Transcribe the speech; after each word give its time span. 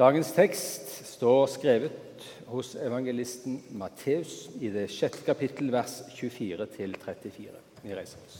Dagens 0.00 0.30
tekst 0.32 0.86
står 1.04 1.42
skrevet 1.52 2.22
hos 2.48 2.70
evangelisten 2.80 3.58
Matteus 3.76 4.46
i 4.56 4.70
det 4.72 4.86
sjette 4.88 5.20
kapittel, 5.26 5.66
vers 5.68 5.98
24-34. 6.16 7.50
Vi 7.82 7.92
reiser 7.92 8.22
oss. 8.24 8.38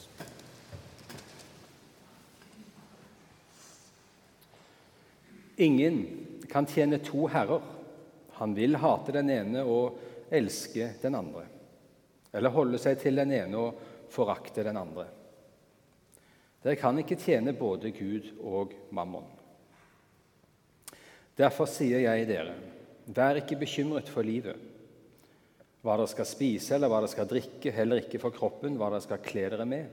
Ingen 5.61 5.99
kan 6.49 6.65
tjene 6.65 6.97
to 7.05 7.27
herrer. 7.29 7.61
Han 8.39 8.55
vil 8.57 8.79
hate 8.81 9.13
den 9.19 9.29
ene 9.35 9.61
og 9.61 9.99
elske 10.33 10.95
den 11.03 11.19
andre, 11.19 11.43
eller 12.33 12.57
holde 12.57 12.81
seg 12.81 13.03
til 13.03 13.21
den 13.21 13.35
ene 13.37 13.67
og 13.67 13.85
forakte 14.09 14.65
den 14.65 14.81
andre. 14.81 15.05
Dere 16.65 16.81
kan 16.81 17.05
ikke 17.05 17.21
tjene 17.21 17.53
både 17.53 17.93
Gud 18.01 18.33
og 18.41 18.73
mammon. 18.97 19.29
Derfor 21.39 21.69
sier 21.71 22.03
jeg 22.03 22.27
dere, 22.29 22.57
vær 23.07 23.39
ikke 23.41 23.59
bekymret 23.61 24.11
for 24.11 24.27
livet, 24.27 24.57
hva 25.81 25.97
dere 25.97 26.11
skal 26.11 26.29
spise 26.29 26.75
eller 26.77 26.91
hva 26.93 27.01
dere 27.01 27.13
skal 27.15 27.29
drikke, 27.31 27.73
heller 27.73 28.03
ikke 28.03 28.21
for 28.21 28.35
kroppen, 28.35 28.77
hva 28.77 28.91
dere 28.93 29.05
skal 29.05 29.23
kle 29.25 29.47
dere 29.53 29.67
med. 29.69 29.87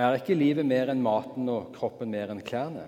Er 0.00 0.16
ikke 0.16 0.38
livet 0.38 0.64
mer 0.64 0.92
enn 0.92 1.02
maten 1.04 1.48
og 1.52 1.74
kroppen 1.74 2.12
mer 2.12 2.32
enn 2.32 2.44
klærne? 2.46 2.86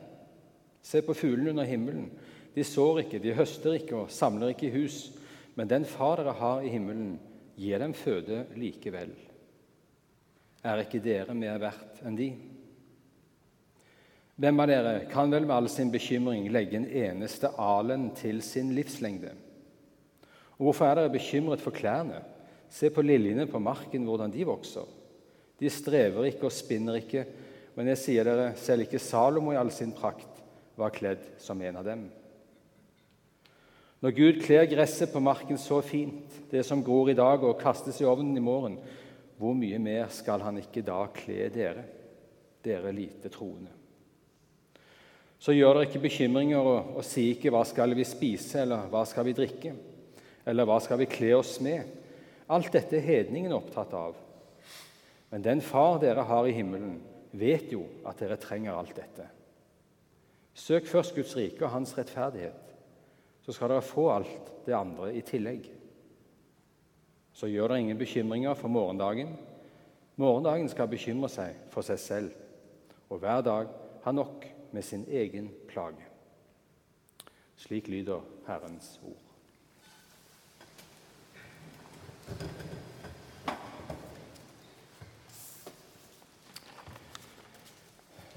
Se 0.83 1.03
på 1.05 1.15
fuglene 1.15 1.53
under 1.53 1.69
himmelen. 1.69 2.09
De 2.55 2.65
sår 2.65 3.03
ikke, 3.05 3.21
de 3.23 3.35
høster 3.37 3.77
ikke 3.77 3.99
og 4.05 4.13
samler 4.13 4.55
ikke 4.55 4.71
i 4.71 4.75
hus, 4.79 5.11
men 5.57 5.69
den 5.69 5.85
far 5.89 6.21
dere 6.21 6.35
har 6.39 6.65
i 6.65 6.73
himmelen, 6.73 7.19
gir 7.61 7.83
dem 7.83 7.93
føde 7.97 8.47
likevel. 8.57 9.13
Er 10.65 10.81
ikke 10.85 11.03
dere 11.05 11.35
mer 11.37 11.61
verdt 11.61 12.01
enn 12.07 12.17
de? 12.17 12.31
Hvem 14.43 14.59
av 14.59 14.67
dere 14.67 14.93
kan 15.07 15.31
vel 15.31 15.45
med 15.47 15.55
all 15.55 15.69
sin 15.71 15.91
bekymring 15.93 16.49
legge 16.51 16.75
en 16.75 16.89
eneste 16.89 17.47
alen 17.63 18.09
til 18.19 18.41
sin 18.43 18.73
livslengde? 18.75 19.31
Og 20.59 20.65
Hvorfor 20.67 20.89
er 20.89 20.99
dere 20.99 21.13
bekymret 21.15 21.61
for 21.63 21.71
klærne? 21.71 22.25
Se 22.67 22.89
på 22.91 23.05
liljene 23.07 23.45
på 23.47 23.61
marken, 23.63 24.03
hvordan 24.03 24.33
de 24.35 24.43
vokser. 24.49 24.89
De 25.63 25.71
strever 25.71 26.27
ikke 26.27 26.49
og 26.49 26.55
spinner 26.57 26.99
ikke, 26.99 27.23
men 27.77 27.93
jeg 27.93 28.01
sier 28.01 28.27
dere, 28.27 28.49
selv 28.59 28.83
ikke 28.83 28.99
Salomo 28.99 29.53
i 29.55 29.59
all 29.61 29.71
sin 29.71 29.93
prakt 29.95 30.41
var 30.75 30.91
kledd 30.91 31.23
som 31.39 31.63
en 31.63 31.79
av 31.79 31.87
dem. 31.87 32.03
Når 34.03 34.17
Gud 34.17 34.41
kler 34.43 34.67
gresset 34.67 35.13
på 35.13 35.23
marken 35.23 35.61
så 35.61 35.79
fint, 35.87 36.41
det 36.51 36.65
som 36.67 36.83
gror 36.83 37.13
i 37.13 37.15
dag 37.15 37.45
og 37.47 37.61
kastes 37.61 38.01
i 38.03 38.09
ovnen 38.11 38.35
i 38.41 38.43
morgen, 38.43 38.81
hvor 39.39 39.55
mye 39.55 39.79
mer 39.79 40.11
skal 40.11 40.43
han 40.43 40.59
ikke 40.59 40.83
da 40.83 41.05
kle 41.15 41.47
dere, 41.55 41.87
dere 42.67 42.91
lite 42.97 43.31
troende? 43.31 43.82
Så 45.43 45.55
gjør 45.57 45.75
dere 45.75 45.89
ikke 45.89 46.05
bekymringer 46.05 46.61
og, 46.63 46.93
og 47.01 47.05
si 47.05 47.33
ikke 47.33 47.51
'hva 47.51 47.65
skal 47.67 47.97
vi 47.99 48.05
spise', 48.07 48.61
eller 48.63 48.87
'hva 48.87 49.05
skal 49.05 49.25
vi 49.27 49.33
drikke', 49.35 49.75
eller 50.47 50.65
'hva 50.65 50.79
skal 50.81 50.99
vi 50.99 51.11
kle 51.11 51.33
oss 51.37 51.59
med'? 51.61 51.89
Alt 52.49 52.73
dette 52.73 52.97
er 52.97 53.01
hedningen 53.01 53.53
opptatt 53.53 53.93
av. 53.93 54.15
Men 55.31 55.43
den 55.43 55.61
Far 55.61 55.99
dere 55.99 56.23
har 56.23 56.47
i 56.47 56.53
himmelen, 56.53 57.01
vet 57.33 57.73
jo 57.73 57.87
at 58.07 58.19
dere 58.21 58.37
trenger 58.37 58.77
alt 58.77 58.95
dette. 58.97 59.27
Søk 60.55 60.87
først 60.87 61.15
Guds 61.15 61.37
rike 61.37 61.65
og 61.65 61.71
Hans 61.71 61.99
rettferdighet, 61.99 62.75
så 63.43 63.53
skal 63.53 63.69
dere 63.69 63.83
få 63.83 64.11
alt 64.11 64.53
det 64.67 64.75
andre 64.75 65.15
i 65.15 65.21
tillegg. 65.21 65.71
Så 67.33 67.49
gjør 67.49 67.69
dere 67.69 67.81
ingen 67.81 67.99
bekymringer 67.99 68.55
for 68.55 68.69
morgendagen. 68.69 69.39
Morgendagen 70.17 70.69
skal 70.69 70.89
bekymre 70.89 71.29
seg 71.29 71.57
for 71.71 71.83
seg 71.83 71.99
selv, 71.99 72.33
og 73.09 73.19
hver 73.19 73.41
dag 73.41 73.67
har 74.05 74.13
nok 74.13 74.52
med 74.73 74.85
sin 74.85 75.05
egen 75.11 75.51
plage. 75.69 76.09
Slik 77.57 77.89
lyder 77.89 78.21
Herrens 78.47 79.01
ord. 79.05 79.23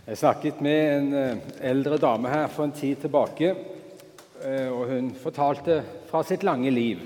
Jeg 0.06 0.18
snakket 0.18 0.60
med 0.62 0.98
en 0.98 1.14
eh, 1.18 1.38
eldre 1.72 1.98
dame 1.98 2.30
her 2.30 2.48
for 2.54 2.68
en 2.68 2.76
tid 2.78 3.00
tilbake. 3.02 3.56
Eh, 4.44 4.68
og 4.70 4.92
Hun 4.92 5.10
fortalte 5.18 5.80
fra 6.06 6.22
sitt 6.24 6.44
lange 6.46 6.70
liv. 6.70 7.02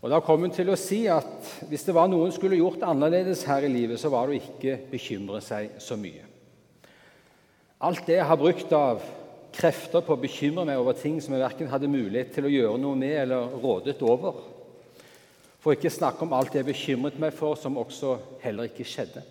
Og 0.00 0.10
Da 0.10 0.22
kom 0.24 0.40
hun 0.40 0.54
til 0.56 0.72
å 0.72 0.78
si 0.80 1.02
at 1.12 1.50
hvis 1.68 1.84
det 1.84 1.94
var 1.94 2.08
noe 2.08 2.30
hun 2.30 2.32
skulle 2.32 2.56
gjort 2.56 2.86
annerledes 2.88 3.44
her 3.44 3.66
i 3.68 3.72
livet, 3.72 4.00
så 4.00 4.08
var 4.08 4.30
det 4.30 4.38
å 4.38 4.40
ikke 4.40 4.78
bekymre 4.88 5.42
seg 5.44 5.76
så 5.76 6.00
mye. 6.00 6.29
Alt 7.80 8.04
det 8.04 8.18
jeg 8.18 8.28
har 8.28 8.36
brukt 8.36 8.72
av 8.76 9.00
krefter 9.56 10.02
på 10.04 10.12
å 10.12 10.20
bekymre 10.20 10.66
meg 10.68 10.78
over 10.82 10.96
ting 11.00 11.16
som 11.22 11.32
jeg 11.32 11.40
verken 11.40 11.70
hadde 11.70 11.88
mulighet 11.88 12.34
til 12.34 12.44
å 12.44 12.52
gjøre 12.52 12.80
noe 12.80 12.98
med 12.98 13.14
eller 13.22 13.54
rådet 13.62 13.96
over. 14.04 14.36
For 15.60 15.72
ikke 15.72 15.92
snakke 15.92 16.26
om 16.26 16.34
alt 16.36 16.54
jeg 16.56 16.68
bekymret 16.68 17.16
meg 17.20 17.32
for, 17.36 17.56
som 17.56 17.80
også 17.80 18.18
heller 18.44 18.68
ikke 18.68 18.84
skjedde. 18.84 19.24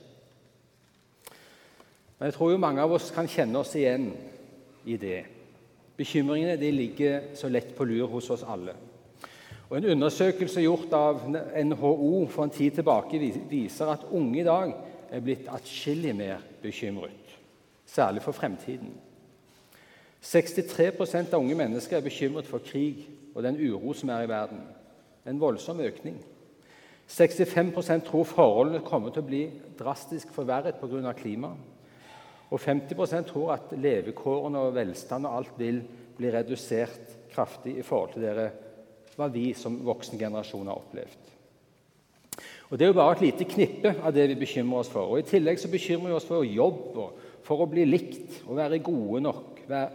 Men 2.17 2.29
jeg 2.29 2.35
tror 2.39 2.55
jo 2.55 2.61
mange 2.61 2.81
av 2.81 2.97
oss 2.97 3.13
kan 3.13 3.29
kjenne 3.29 3.61
oss 3.61 3.75
igjen 3.77 4.09
i 4.89 4.97
det. 4.97 5.21
Bekymringene 5.99 6.57
de 6.57 6.73
ligger 6.73 7.31
så 7.37 7.53
lett 7.53 7.75
på 7.77 7.85
lur 7.85 8.09
hos 8.15 8.33
oss 8.33 8.45
alle. 8.49 8.73
Og 9.69 9.77
En 9.77 9.91
undersøkelse 9.93 10.65
gjort 10.65 10.93
av 10.97 11.21
NHO 11.29 12.25
for 12.33 12.47
en 12.47 12.53
tid 12.53 12.81
tilbake 12.81 13.21
viser 13.49 13.93
at 13.93 14.09
unge 14.09 14.41
i 14.41 14.47
dag 14.47 14.73
er 15.13 15.21
blitt 15.21 15.45
atskillig 15.53 16.17
mer 16.17 16.41
bekymret 16.63 17.28
særlig 17.89 18.23
for 18.23 18.37
fremtiden. 18.37 18.93
63% 20.21 21.33
av 21.33 21.39
unge 21.39 21.55
mennesker 21.55 21.97
er 21.97 22.05
bekymret 22.05 22.47
for 22.47 22.63
krig 22.63 23.05
og 23.35 23.43
den 23.43 23.59
uro 23.59 23.93
som 23.95 24.11
er 24.11 24.25
i 24.25 24.29
verden. 24.29 24.61
En 25.27 25.39
voldsom 25.39 25.79
økning. 25.79 26.19
65% 27.09 28.05
tror 28.05 28.27
forholdene 28.27 28.83
kommer 28.85 29.13
til 29.13 29.23
å 29.23 29.29
bli 29.29 29.43
drastisk 29.79 30.33
forverret 30.35 30.77
pga. 30.81 31.13
klima. 31.13 31.55
Og 32.49 32.59
50% 32.59 33.29
tror 33.29 33.53
at 33.53 33.71
levekårene 33.71 34.59
og 34.59 34.75
velstand 34.75 35.25
og 35.25 35.37
alt 35.37 35.57
vil 35.57 35.81
bli 36.17 36.31
redusert 36.33 37.17
kraftig 37.33 37.77
i 37.77 37.85
forhold 37.85 38.13
til 38.13 38.25
dere, 38.25 38.51
hva 39.15 39.27
vi 39.31 39.53
som 39.53 39.85
voksen 39.85 40.19
generasjon 40.19 40.67
har 40.67 40.75
opplevd. 40.75 41.29
Og 42.69 42.77
Det 42.77 42.85
er 42.85 42.87
jo 42.87 42.93
bare 42.93 43.15
et 43.15 43.21
lite 43.21 43.45
knippe 43.49 43.95
av 44.03 44.13
det 44.13 44.27
vi 44.29 44.35
bekymrer 44.35 44.79
oss 44.79 44.89
for. 44.89 45.09
Og 45.09 45.19
I 45.19 45.29
tillegg 45.29 45.59
så 45.59 45.71
bekymrer 45.71 46.11
vi 46.11 46.17
oss 46.17 46.25
for 46.25 46.45
jobb 46.45 46.97
og 46.97 47.28
for 47.45 47.63
å 47.63 47.69
bli 47.69 47.85
likt 47.87 48.41
og 48.45 48.57
være 48.59 48.81
gode 48.83 49.23
nok. 49.25 49.61
Være 49.69 49.89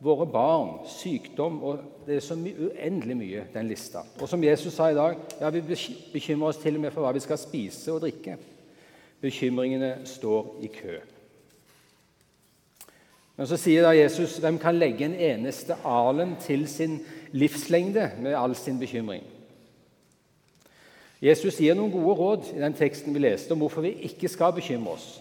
våre 0.00 0.26
barn, 0.26 0.78
sykdom 0.88 1.62
og 1.62 1.86
Det 2.06 2.16
er 2.16 2.22
så 2.24 2.34
uendelig 2.34 3.16
mye, 3.16 3.42
den 3.52 3.68
lista. 3.68 4.00
Og 4.18 4.28
som 4.28 4.42
Jesus 4.42 4.74
sa 4.74 4.88
i 4.90 4.96
dag, 4.96 5.18
ja, 5.40 5.50
vi 5.50 5.60
bekymrer 6.12 6.48
oss 6.48 6.58
til 6.58 6.74
og 6.74 6.82
med 6.82 6.90
for 6.90 7.04
hva 7.04 7.12
vi 7.14 7.22
skal 7.22 7.38
spise 7.38 7.92
og 7.92 8.00
drikke. 8.02 8.34
Bekymringene 9.20 10.00
står 10.08 10.56
i 10.64 10.70
kø. 10.74 10.96
Men 13.36 13.46
så 13.46 13.56
sier 13.60 13.84
da 13.84 13.92
Jesus 13.94 14.38
hvem 14.40 14.58
kan 14.60 14.78
legge 14.80 15.04
en 15.06 15.14
eneste 15.14 15.76
alen 15.86 16.34
til 16.42 16.66
sin 16.68 16.98
livslengde 17.32 18.10
med 18.20 18.34
all 18.34 18.56
sin 18.58 18.80
bekymring? 18.80 19.22
Jesus 21.20 21.60
gir 21.60 21.76
noen 21.76 21.92
gode 21.92 22.16
råd 22.16 22.50
i 22.56 22.60
den 22.60 22.74
teksten 22.74 23.14
vi 23.14 23.22
leste 23.22 23.52
om 23.52 23.60
hvorfor 23.60 23.84
vi 23.84 23.94
ikke 24.08 24.28
skal 24.28 24.56
bekymre 24.56 24.96
oss. 24.96 25.20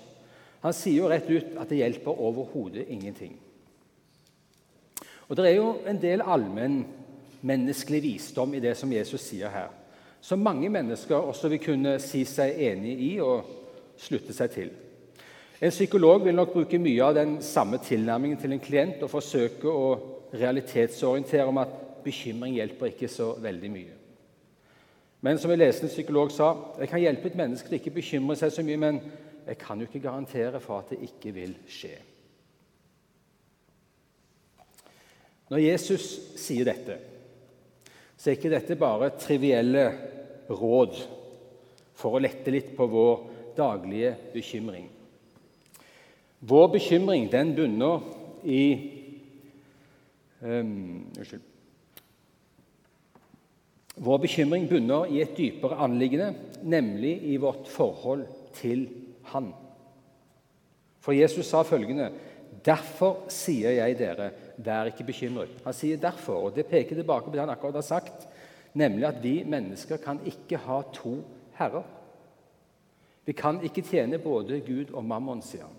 Han 0.64 0.75
sier 0.75 1.03
jo 1.03 1.12
rett 1.12 1.30
ut 1.30 1.56
at 1.59 1.70
det 1.70 1.80
hjelper 1.80 2.20
overhodet 2.20 2.88
ingenting. 2.90 3.38
Og 5.30 5.38
Det 5.38 5.46
er 5.46 5.56
jo 5.56 5.75
en 5.88 6.02
del 6.02 6.22
allmennmenneskelig 6.25 8.02
visdom 8.03 8.53
i 8.53 8.59
det 8.59 8.75
som 8.78 8.92
Jesus 8.92 9.22
sier 9.22 9.50
her, 9.53 9.69
som 10.22 10.42
mange 10.42 10.69
mennesker 10.69 11.16
også 11.16 11.52
vil 11.53 11.62
kunne 11.64 12.00
si 12.02 12.24
seg 12.25 12.58
enig 12.58 12.96
i 13.12 13.12
og 13.22 13.46
slutte 13.98 14.34
seg 14.34 14.52
til. 14.52 14.72
En 15.62 15.75
psykolog 15.75 16.25
vil 16.25 16.36
nok 16.36 16.53
bruke 16.53 16.80
mye 16.80 17.03
av 17.03 17.16
den 17.16 17.38
samme 17.44 17.78
tilnærmingen 17.84 18.40
til 18.40 18.56
en 18.56 18.64
klient 18.64 19.04
og 19.04 19.12
forsøke 19.12 19.68
å 19.68 19.88
realitetsorientere 20.34 21.45
om 21.45 21.57
at 21.62 21.74
bekymring 22.04 22.56
hjelper 22.56 22.94
ikke 22.94 23.10
så 23.12 23.34
veldig 23.44 23.72
mye. 23.72 23.95
Men 25.22 25.38
som 25.38 25.51
en 25.51 25.60
lesende 25.60 25.92
psykolog 25.92 26.31
sa, 26.31 26.54
jeg 26.80 26.89
kan 26.89 27.01
hjelpe 27.04 27.28
et 27.28 27.36
menneske 27.36 27.68
til 27.68 27.80
ikke 27.80 27.98
bekymre 27.98 28.38
seg 28.39 28.54
så 28.56 28.63
mye, 28.63 28.80
men 28.80 29.01
jeg 29.50 29.57
kan 29.57 29.80
jo 29.81 29.88
ikke 29.90 30.04
garantere 30.04 30.60
for 30.62 30.84
at 30.84 30.92
det 30.94 31.01
ikke 31.07 31.34
vil 31.34 31.56
skje. 31.69 31.96
Når 35.50 35.63
Jesus 35.63 36.06
sier 36.38 36.68
dette, 36.69 37.00
så 38.13 38.30
er 38.30 38.38
ikke 38.38 38.51
dette 38.54 38.78
bare 38.78 39.10
trivielle 39.18 39.88
råd 40.50 41.00
for 41.98 42.16
å 42.16 42.22
lette 42.22 42.54
litt 42.54 42.75
på 42.78 42.86
vår 42.92 43.25
daglige 43.57 44.13
bekymring. 44.36 44.86
Vår 46.40 46.69
bekymring 46.78 47.25
den 47.34 47.56
bunner 47.57 48.06
i 48.46 48.63
um, 50.46 51.10
Unnskyld. 51.18 51.46
Vår 54.00 54.22
bekymring 54.24 54.69
bunner 54.69 55.10
i 55.12 55.19
et 55.25 55.34
dypere 55.36 55.81
anliggende, 55.84 56.30
nemlig 56.63 57.18
i 57.34 57.36
vårt 57.42 57.68
forhold 57.68 58.28
til 58.56 58.86
han. 59.34 59.52
For 61.04 61.16
Jesus 61.16 61.48
sa 61.50 61.64
følgende.: 61.64 62.12
Derfor 62.66 63.30
sier 63.31 63.72
jeg 63.78 63.98
dere, 64.00 64.31
vær 64.58 64.90
ikke 64.90 65.06
bekymret. 65.08 65.62
Han 65.64 65.76
sier 65.76 66.00
derfor, 66.02 66.50
og 66.50 66.56
det 66.56 66.68
peker 66.68 66.98
tilbake 66.98 67.30
på 67.30 67.36
det 67.36 67.44
han 67.44 67.54
akkurat 67.54 67.78
har 67.80 67.86
sagt, 67.86 68.28
nemlig 68.74 69.08
at 69.08 69.24
vi 69.24 69.44
mennesker 69.48 70.02
kan 70.02 70.20
ikke 70.28 70.60
ha 70.66 70.81
to 70.94 71.20
herrer. 71.60 71.86
Vi 73.26 73.36
kan 73.38 73.62
ikke 73.64 73.86
tjene 73.86 74.20
både 74.20 74.60
Gud 74.66 74.94
og 74.94 75.06
mammon, 75.06 75.42
sier 75.46 75.68
han. 75.68 75.75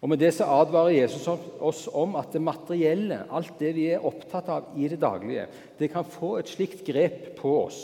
Og 0.00 0.08
Med 0.08 0.18
det 0.18 0.32
så 0.32 0.46
advarer 0.48 0.94
Jesus 1.02 1.26
oss 1.60 1.88
om 1.92 2.14
at 2.16 2.32
det 2.32 2.40
materielle, 2.40 3.24
alt 3.28 3.58
det 3.60 3.74
vi 3.76 3.90
er 3.92 4.04
opptatt 4.06 4.48
av 4.48 4.70
i 4.76 4.88
det 4.88 5.00
daglige, 5.00 5.46
det 5.78 5.90
kan 5.92 6.04
få 6.08 6.38
et 6.38 6.48
slikt 6.48 6.86
grep 6.86 7.34
på 7.36 7.52
oss 7.66 7.82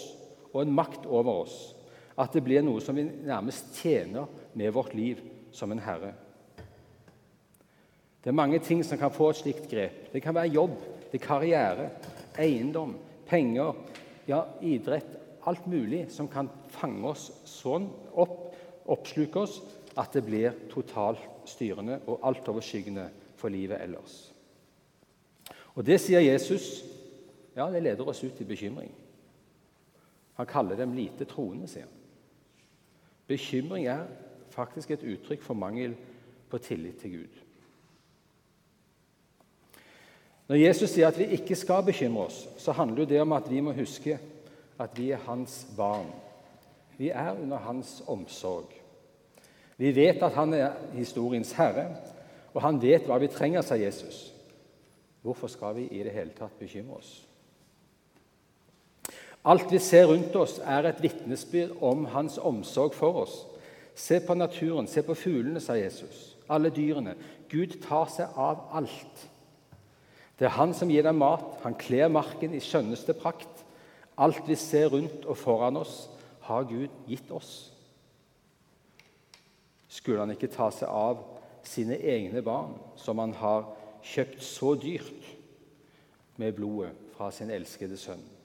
og 0.55 0.62
en 0.62 0.73
makt 0.73 1.05
over 1.05 1.43
oss 1.43 1.75
at 2.16 2.32
det 2.32 2.42
blir 2.44 2.64
noe 2.64 2.80
som 2.80 2.96
vi 2.96 3.04
nærmest 3.04 3.76
tjener 3.76 4.28
med 4.56 4.72
vårt 4.72 4.94
liv 4.96 5.20
som 5.52 5.72
en 5.72 5.82
herre. 5.84 6.14
Det 8.24 8.32
er 8.32 8.40
mange 8.40 8.58
ting 8.58 8.82
som 8.84 8.98
kan 8.98 9.12
få 9.14 9.30
et 9.30 9.40
slikt 9.42 9.68
grep. 9.70 10.08
Det 10.12 10.22
kan 10.24 10.34
være 10.34 10.54
jobb, 10.56 10.78
det 11.12 11.20
er 11.20 11.26
karriere, 11.26 11.90
eiendom, 12.42 12.96
penger, 13.28 13.76
ja, 14.26 14.42
idrett. 14.60 15.12
Alt 15.46 15.68
mulig 15.70 16.08
som 16.10 16.26
kan 16.28 16.48
fange 16.74 17.06
oss 17.06 17.28
sånn 17.46 17.86
opp, 18.18 18.56
oppsluke 18.90 19.44
oss, 19.44 19.60
at 19.96 20.16
det 20.16 20.24
blir 20.26 20.56
totalt 20.72 21.22
styrende 21.46 22.00
og 22.10 22.24
altoverskyggende 22.26 23.06
for 23.38 23.54
livet 23.54 23.78
ellers. 23.84 24.16
Og 25.76 25.84
Det 25.84 26.00
sier 26.00 26.24
Jesus. 26.24 26.84
Ja, 27.56 27.70
det 27.70 27.82
leder 27.82 28.08
oss 28.08 28.24
ut 28.24 28.40
i 28.40 28.44
bekymring. 28.44 28.90
Han 30.36 30.46
kaller 30.46 30.76
dem 30.76 30.92
lite 30.92 31.24
troende, 31.24 31.68
sier 31.68 31.86
han. 31.86 31.95
Bekymring 33.26 33.87
er 33.87 34.06
faktisk 34.50 34.90
et 34.90 35.02
uttrykk 35.02 35.43
for 35.43 35.55
mangel 35.55 35.96
på 36.50 36.58
tillit 36.58 37.00
til 37.02 37.19
Gud. 37.19 37.43
Når 40.46 40.56
Jesus 40.56 40.93
sier 40.94 41.08
at 41.11 41.19
vi 41.19 41.26
ikke 41.34 41.58
skal 41.58 41.82
bekymre 41.87 42.28
oss, 42.28 42.44
så 42.58 42.73
handler 42.73 43.05
det 43.05 43.20
om 43.20 43.32
at 43.34 43.50
vi 43.50 43.61
må 43.61 43.75
huske 43.75 44.19
at 44.78 44.99
vi 44.99 45.11
er 45.11 45.25
hans 45.26 45.64
barn. 45.76 46.12
Vi 46.99 47.08
er 47.08 47.34
under 47.34 47.58
hans 47.58 48.02
omsorg. 48.06 48.70
Vi 49.76 49.90
vet 49.96 50.23
at 50.23 50.32
han 50.32 50.55
er 50.55 50.76
historiens 50.94 51.52
herre, 51.52 51.88
og 52.55 52.62
han 52.62 52.78
vet 52.81 53.05
hva 53.05 53.19
vi 53.20 53.28
trenger, 53.28 53.61
sa 53.61 53.76
Jesus. 53.76 54.31
Hvorfor 55.23 55.50
skal 55.50 55.75
vi 55.76 55.88
i 55.90 56.05
det 56.06 56.14
hele 56.14 56.32
tatt 56.37 56.55
bekymre 56.58 57.00
oss? 57.02 57.26
Alt 59.46 59.70
vi 59.70 59.78
ser 59.78 60.08
rundt 60.10 60.34
oss, 60.37 60.58
er 60.58 60.88
et 60.88 61.02
vitnesbyrd 61.02 61.76
om 61.81 62.08
hans 62.10 62.38
omsorg 62.38 62.96
for 62.98 63.20
oss. 63.22 63.37
Se 63.94 64.19
på 64.20 64.34
naturen, 64.34 64.88
se 64.90 65.04
på 65.06 65.14
fuglene, 65.14 65.62
sa 65.62 65.76
Jesus. 65.78 66.34
Alle 66.50 66.72
dyrene. 66.75 67.14
Gud 67.48 67.78
tar 67.84 68.10
seg 68.10 68.34
av 68.34 68.66
alt. 68.75 69.22
Det 70.37 70.48
er 70.48 70.56
han 70.58 70.75
som 70.75 70.90
gir 70.90 71.06
dem 71.06 71.22
mat. 71.22 71.46
Han 71.62 71.78
kler 71.78 72.10
marken 72.10 72.58
i 72.58 72.60
skjønneste 72.60 73.14
prakt. 73.16 73.62
Alt 74.19 74.43
vi 74.48 74.58
ser 74.58 74.90
rundt 74.90 75.25
og 75.25 75.38
foran 75.38 75.78
oss, 75.78 76.08
har 76.46 76.66
Gud 76.66 76.90
gitt 77.06 77.31
oss. 77.31 77.70
Skulle 79.88 80.26
han 80.26 80.34
ikke 80.34 80.50
ta 80.50 80.72
seg 80.75 80.90
av 80.90 81.22
sine 81.66 81.96
egne 81.99 82.42
barn, 82.42 82.75
som 82.99 83.22
han 83.22 83.34
har 83.38 83.70
kjøpt 84.06 84.42
så 84.42 84.75
dyrt 84.78 85.34
med 86.37 86.54
blodet 86.58 86.92
fra 87.16 87.31
sin 87.34 87.50
elskede 87.50 87.99
sønn? 87.99 88.36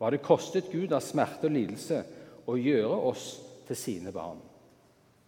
Hva 0.00 0.08
det 0.12 0.22
kostet 0.24 0.70
Gud 0.72 0.94
av 0.96 1.04
smerte 1.04 1.50
og 1.50 1.54
lidelse 1.54 2.00
å 2.48 2.56
gjøre 2.56 2.96
oss 3.10 3.26
til 3.68 3.76
sine 3.76 4.12
barn? 4.14 4.40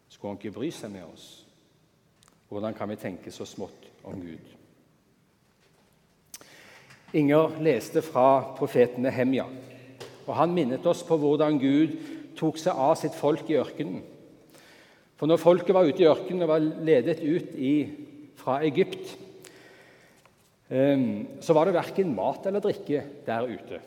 Skulle 0.08 0.32
han 0.32 0.40
ikke 0.40 0.54
bry 0.56 0.70
seg 0.72 0.94
med 0.94 1.04
oss? 1.04 1.26
Hvordan 2.48 2.74
kan 2.76 2.88
vi 2.88 2.96
tenke 3.00 3.32
så 3.32 3.44
smått 3.48 3.84
om 4.08 4.16
Gud? 4.20 4.48
Inger 7.20 7.60
leste 7.60 8.00
fra 8.04 8.54
profeten 8.56 9.04
Nehemja, 9.04 9.44
og 10.24 10.34
han 10.38 10.56
minnet 10.56 10.86
oss 10.88 11.04
på 11.04 11.18
hvordan 11.20 11.60
Gud 11.60 11.98
tok 12.40 12.56
seg 12.60 12.72
av 12.72 12.96
sitt 12.96 13.16
folk 13.18 13.44
i 13.52 13.60
ørkenen 13.60 14.00
for 15.22 15.30
når 15.30 15.38
folket 15.38 15.70
var 15.70 15.86
ute 15.86 16.02
i 16.02 16.08
ørkenen 16.10 16.42
og 16.42 16.48
var 16.50 16.64
ledet 16.82 17.20
ut 17.22 17.52
i, 17.54 17.74
fra 18.34 18.56
Egypt, 18.66 19.12
ehm, 20.66 21.38
så 21.38 21.54
var 21.54 21.68
det 21.68 21.76
verken 21.76 22.10
mat 22.16 22.48
eller 22.50 22.64
drikke 22.64 23.04
der 23.22 23.46
ute. 23.46 23.78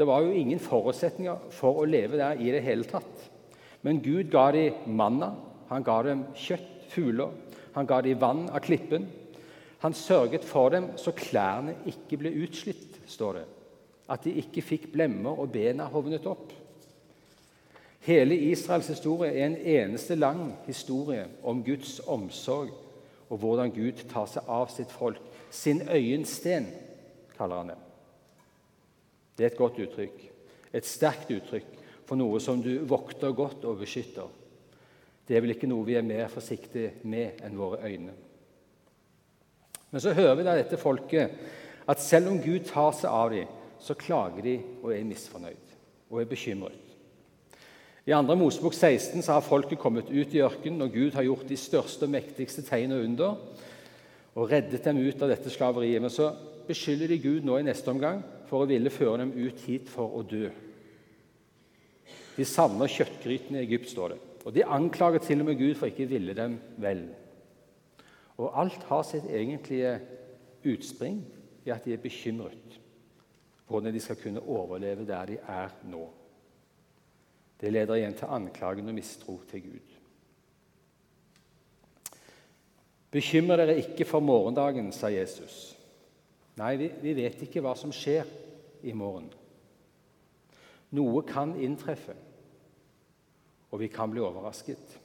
Det 0.00 0.06
var 0.08 0.22
jo 0.24 0.32
ingen 0.32 0.60
forutsetninger 0.64 1.50
for 1.52 1.82
å 1.82 1.84
leve 1.84 2.16
der 2.16 2.38
i 2.40 2.48
det 2.54 2.62
hele 2.64 2.86
tatt. 2.88 3.26
Men 3.84 3.98
Gud 4.00 4.30
ga 4.32 4.46
dem 4.54 4.96
manna, 4.96 5.34
han 5.68 5.84
ga 5.84 5.98
dem 6.06 6.22
kjøtt, 6.32 6.86
fugler, 6.88 7.34
han 7.74 7.88
ga 7.88 7.98
dem 8.00 8.20
vann 8.22 8.46
av 8.48 8.62
klippen. 8.64 9.04
Han 9.84 9.92
sørget 9.92 10.46
for 10.48 10.72
dem 10.72 10.88
så 10.96 11.12
klærne 11.12 11.76
ikke 11.92 12.16
ble 12.22 12.32
utslitt, 12.46 12.96
står 13.12 13.42
det. 13.42 13.44
At 14.08 14.24
de 14.24 14.32
ikke 14.40 14.64
fikk 14.64 14.88
blemmer 14.94 15.36
og 15.36 15.52
bena 15.52 15.90
hovnet 15.92 16.24
opp. 16.32 16.48
Hele 18.08 18.40
Israels 18.48 18.88
historie 18.88 19.34
er 19.34 19.50
en 19.50 19.60
eneste 19.60 20.16
lang 20.16 20.54
historie 20.64 21.28
om 21.44 21.60
Guds 21.64 21.98
omsorg 22.08 22.72
og 23.28 23.36
hvordan 23.36 23.76
Gud 23.76 24.00
tar 24.08 24.32
seg 24.32 24.48
av 24.48 24.72
sitt 24.72 24.96
folk. 24.96 25.20
Sin 25.52 25.84
øyensten, 25.92 26.72
kaller 27.36 27.60
han 27.60 27.74
det. 27.74 27.80
Det 29.40 29.46
er 29.46 29.54
et 29.54 29.56
godt 29.56 29.78
uttrykk, 29.80 30.24
et 30.76 30.84
sterkt 30.84 31.30
uttrykk 31.32 31.68
for 32.04 32.20
noe 32.20 32.36
som 32.44 32.60
du 32.60 32.74
vokter 32.84 33.32
godt 33.32 33.62
og 33.64 33.78
beskytter. 33.80 34.26
Det 35.24 35.32
er 35.32 35.40
vel 35.40 35.54
ikke 35.54 35.68
noe 35.70 35.86
vi 35.86 35.94
er 35.96 36.04
mer 36.04 36.26
forsiktige 36.28 36.98
med 37.08 37.38
enn 37.46 37.54
våre 37.56 37.78
øyne. 37.88 38.12
Men 39.88 40.02
så 40.04 40.12
hører 40.12 40.34
vi 40.36 40.44
da 40.44 40.58
dette 40.58 40.76
folket 40.76 41.32
at 41.88 42.02
selv 42.04 42.28
om 42.28 42.36
Gud 42.44 42.66
tar 42.68 42.92
seg 42.98 43.08
av 43.08 43.32
dem, 43.32 43.54
så 43.80 43.96
klager 43.96 44.44
de 44.44 44.52
og 44.82 44.90
er 44.92 45.06
misfornøyd 45.08 45.70
og 46.10 46.20
er 46.20 46.28
bekymret. 46.28 46.90
I 48.04 48.12
2. 48.12 48.36
Mosebok 48.36 48.76
16 48.76 49.22
så 49.24 49.38
har 49.38 49.46
folket 49.46 49.80
kommet 49.80 50.12
ut 50.12 50.34
i 50.36 50.42
ørkenen, 50.44 50.82
og 50.84 50.92
Gud 50.92 51.16
har 51.16 51.24
gjort 51.24 51.48
de 51.48 51.56
største 51.56 52.04
og 52.04 52.12
mektigste 52.12 52.66
tegn 52.66 52.92
og 52.92 53.06
under 53.06 53.40
og 54.34 54.52
reddet 54.52 54.84
dem 54.84 55.00
ut 55.00 55.24
av 55.24 55.32
dette 55.32 55.48
slaveriet. 55.48 56.04
Men 56.04 56.12
så 56.12 56.28
beskylder 56.68 57.08
de 57.08 57.18
Gud 57.24 57.48
nå 57.48 57.56
i 57.56 57.64
neste 57.64 57.88
omgang 57.88 58.20
for 58.50 58.64
å 58.64 58.70
ville 58.70 58.90
føre 58.90 59.22
dem 59.22 59.32
ut 59.38 59.62
hit 59.68 59.88
for 59.90 60.18
å 60.18 60.24
dø. 60.26 60.48
De 62.34 62.46
savner 62.48 62.90
kjøttgrytene 62.90 63.60
i 63.60 63.66
Egypt, 63.66 63.90
står 63.92 64.14
det. 64.14 64.20
Og 64.48 64.54
de 64.56 64.64
anklager 64.64 65.22
til 65.22 65.42
og 65.42 65.50
med 65.50 65.58
Gud 65.60 65.76
for 65.78 65.90
ikke 65.90 66.08
ville 66.10 66.34
dem 66.34 66.56
vel. 66.80 67.04
Og 68.40 68.56
alt 68.58 68.86
har 68.88 69.04
sitt 69.06 69.26
egentlige 69.28 69.98
utspring 70.66 71.20
i 71.66 71.72
at 71.74 71.84
de 71.84 71.94
er 71.94 72.02
bekymret 72.02 72.78
for 73.66 73.76
hvordan 73.76 73.94
de 73.94 74.00
skal 74.02 74.18
kunne 74.18 74.42
overleve 74.42 75.04
der 75.06 75.28
de 75.28 75.36
er 75.46 75.74
nå. 75.86 76.08
Det 77.60 77.70
leder 77.70 78.00
igjen 78.00 78.16
til 78.18 78.32
anklagen 78.32 78.88
og 78.88 78.96
mistro 78.96 79.36
til 79.50 79.62
Gud. 79.62 79.96
Bekymre 83.10 83.58
dere 83.60 83.76
ikke 83.78 84.06
for 84.08 84.24
morgendagen, 84.24 84.88
sa 84.94 85.10
Jesus. 85.12 85.76
Nei, 86.58 86.76
vi, 86.80 86.88
vi 87.02 87.14
vet 87.18 87.42
ikke 87.44 87.62
hva 87.62 87.76
som 87.78 87.92
skjer 87.94 88.26
i 88.82 88.94
morgen. 88.96 89.28
Noe 90.96 91.22
kan 91.26 91.54
inntreffe, 91.60 92.16
og 93.70 93.80
vi 93.82 93.88
kan 93.92 94.10
bli 94.10 94.22
overrasket. 94.24 94.98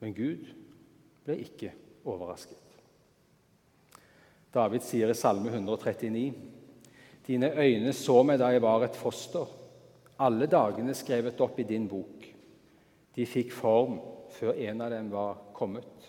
Men 0.00 0.14
Gud 0.14 0.46
ble 1.26 1.38
ikke 1.42 1.72
overrasket. 2.06 2.62
David 4.54 4.84
sier 4.86 5.10
i 5.10 5.18
Salme 5.18 5.50
139.: 5.50 6.32
Dine 7.26 7.50
øyne 7.58 7.92
så 7.92 8.22
meg 8.22 8.38
da 8.38 8.52
jeg 8.54 8.62
var 8.62 8.86
et 8.86 8.96
foster 8.96 9.50
alle 10.22 10.48
dagene 10.48 10.94
skrevet 10.96 11.40
opp 11.44 11.58
i 11.60 11.68
din 11.68 11.86
bok. 11.88 12.24
De 13.16 13.26
fikk 13.28 13.52
form 13.52 13.98
før 14.36 14.56
en 14.68 14.84
av 14.84 14.92
dem 14.92 15.10
var 15.12 15.40
kommet. 15.56 16.08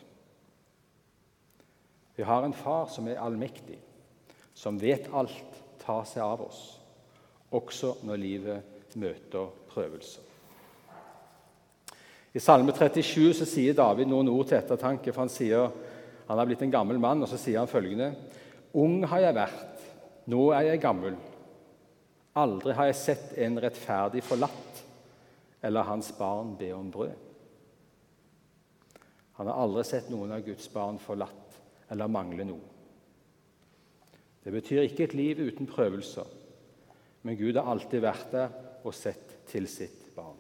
Vi 2.15 2.25
har 2.25 2.45
en 2.45 2.55
far 2.55 2.87
som 2.91 3.07
er 3.07 3.19
allmektig, 3.21 3.77
som 4.57 4.79
vet 4.81 5.05
alt, 5.13 5.61
tar 5.83 6.07
seg 6.09 6.23
av 6.25 6.41
oss, 6.47 6.61
også 7.53 7.99
når 8.07 8.21
livet 8.21 8.97
møter 8.97 9.51
prøvelser. 9.69 10.23
I 12.33 12.41
Salme 12.43 12.73
37 12.75 13.37
så 13.37 13.45
sier 13.49 13.77
David 13.77 14.09
noen 14.09 14.29
ord 14.29 14.49
til 14.49 14.59
ettertanke. 14.59 15.13
for 15.13 15.23
Han 15.23 15.31
sier 15.31 15.69
han 16.27 16.37
har 16.37 16.45
blitt 16.45 16.61
en 16.65 16.73
gammel 16.73 16.99
mann, 16.99 17.23
og 17.23 17.29
så 17.31 17.37
sier 17.39 17.61
han 17.61 17.71
følgende.: 17.71 18.11
Ung 18.75 19.05
har 19.07 19.23
jeg 19.23 19.35
vært, 19.37 19.85
nå 20.27 20.49
er 20.51 20.67
jeg 20.67 20.81
gammel. 20.83 21.15
Aldri 22.35 22.75
har 22.75 22.89
jeg 22.89 22.99
sett 22.99 23.37
en 23.41 23.57
rettferdig 23.63 24.21
forlatt 24.25 24.83
eller 25.63 25.87
hans 25.87 26.11
barn 26.17 26.51
be 26.59 26.69
om 26.75 26.91
brød. 26.91 27.15
Han 29.39 29.47
har 29.47 29.61
aldri 29.63 29.83
sett 29.87 30.09
noen 30.09 30.35
av 30.35 30.43
Guds 30.45 30.67
barn 30.73 30.99
forlatt 31.01 31.57
eller 31.89 32.11
mangle 32.11 32.45
noe. 32.45 32.76
Det 34.47 34.53
betyr 34.55 34.85
ikke 34.87 35.03
et 35.03 35.13
liv 35.13 35.39
uten 35.43 35.67
prøvelser, 35.67 36.23
men 37.27 37.35
Gud 37.35 37.57
har 37.59 37.67
alltid 37.67 37.99
vært 37.99 38.29
der 38.31 38.53
og 38.87 38.93
sett 38.95 39.33
til 39.51 39.65
sitt 39.67 40.05
barn. 40.15 40.37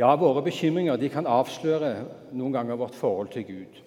Ja, 0.00 0.14
våre 0.16 0.40
bekymringer 0.40 0.96
kan 1.12 1.28
avsløre 1.28 1.90
noen 2.32 2.56
ganger 2.56 2.80
vårt 2.80 2.96
forhold 2.96 3.28
til 3.34 3.44
Gud. 3.50 3.82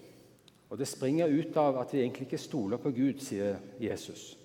Og 0.70 0.78
Det 0.78 0.86
springer 0.86 1.26
ut 1.26 1.56
av 1.58 1.80
at 1.82 1.90
vi 1.90 2.04
egentlig 2.04 2.28
ikke 2.28 2.38
stoler 2.38 2.78
på 2.78 2.94
Gud, 2.94 3.18
sier 3.18 3.58
Jesus. 3.82 4.36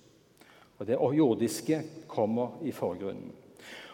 Og 0.78 0.86
Det 0.86 0.98
jordiske 0.98 1.82
kommer 2.08 2.58
i 2.66 2.74
forgrunnen. 2.74 3.30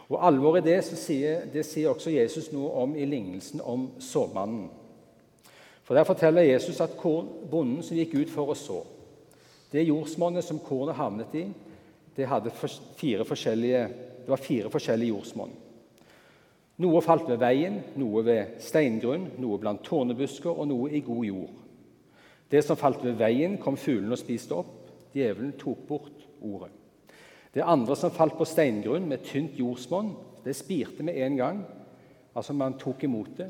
Og 0.08 0.26
Alvoret 0.26 0.64
i 0.64 0.70
det, 0.72 1.52
det 1.52 1.66
sier 1.66 1.92
også 1.92 2.16
Jesus 2.16 2.48
noe 2.52 2.72
om 2.80 2.96
i 2.96 3.04
lignelsen 3.04 3.60
om 3.60 3.90
såmannen. 4.00 4.70
For 5.88 5.94
Der 5.94 6.04
forteller 6.04 6.42
Jesus 6.42 6.80
at 6.84 6.98
bonden 7.00 7.80
som 7.82 7.96
gikk 7.96 8.12
ut 8.18 8.30
for 8.30 8.52
å 8.52 8.56
så 8.58 8.82
Det 9.72 9.86
jordsmonnet 9.88 10.44
som 10.44 10.60
kornet 10.60 10.96
havnet 10.96 11.32
i, 11.36 11.46
det, 12.16 12.26
fire 12.96 13.24
det 13.24 14.28
var 14.28 14.36
fire 14.36 14.68
forskjellige 14.68 15.08
jordsmonn. 15.08 15.54
Noe 16.84 17.00
falt 17.00 17.28
ved 17.28 17.40
veien, 17.40 17.78
noe 17.96 18.20
ved 18.24 18.60
steingrunn, 18.60 19.30
noe 19.40 19.56
blant 19.60 19.80
tårnebusker 19.84 20.50
og 20.52 20.68
noe 20.68 20.90
i 20.92 21.00
god 21.00 21.24
jord. 21.24 21.56
Det 22.50 22.62
som 22.64 22.76
falt 22.76 23.00
ved 23.04 23.16
veien, 23.16 23.56
kom 23.56 23.80
fuglene 23.80 24.12
og 24.12 24.20
spiste 24.20 24.56
opp. 24.56 24.92
Djevelen 25.14 25.56
tok 25.56 25.86
bort 25.88 26.28
ordet. 26.44 26.70
Det 27.54 27.64
andre 27.64 27.96
som 27.96 28.12
falt 28.12 28.36
på 28.36 28.44
steingrunn 28.44 29.08
med 29.08 29.24
tynt 29.24 29.56
jordsmonn, 29.56 30.12
det 30.44 30.56
spirte 30.56 31.04
med 31.04 31.16
en 31.16 31.36
gang. 31.40 31.64
Altså 32.36 32.52
Man 32.52 32.76
tok 32.78 33.04
imot 33.08 33.36
det, 33.36 33.48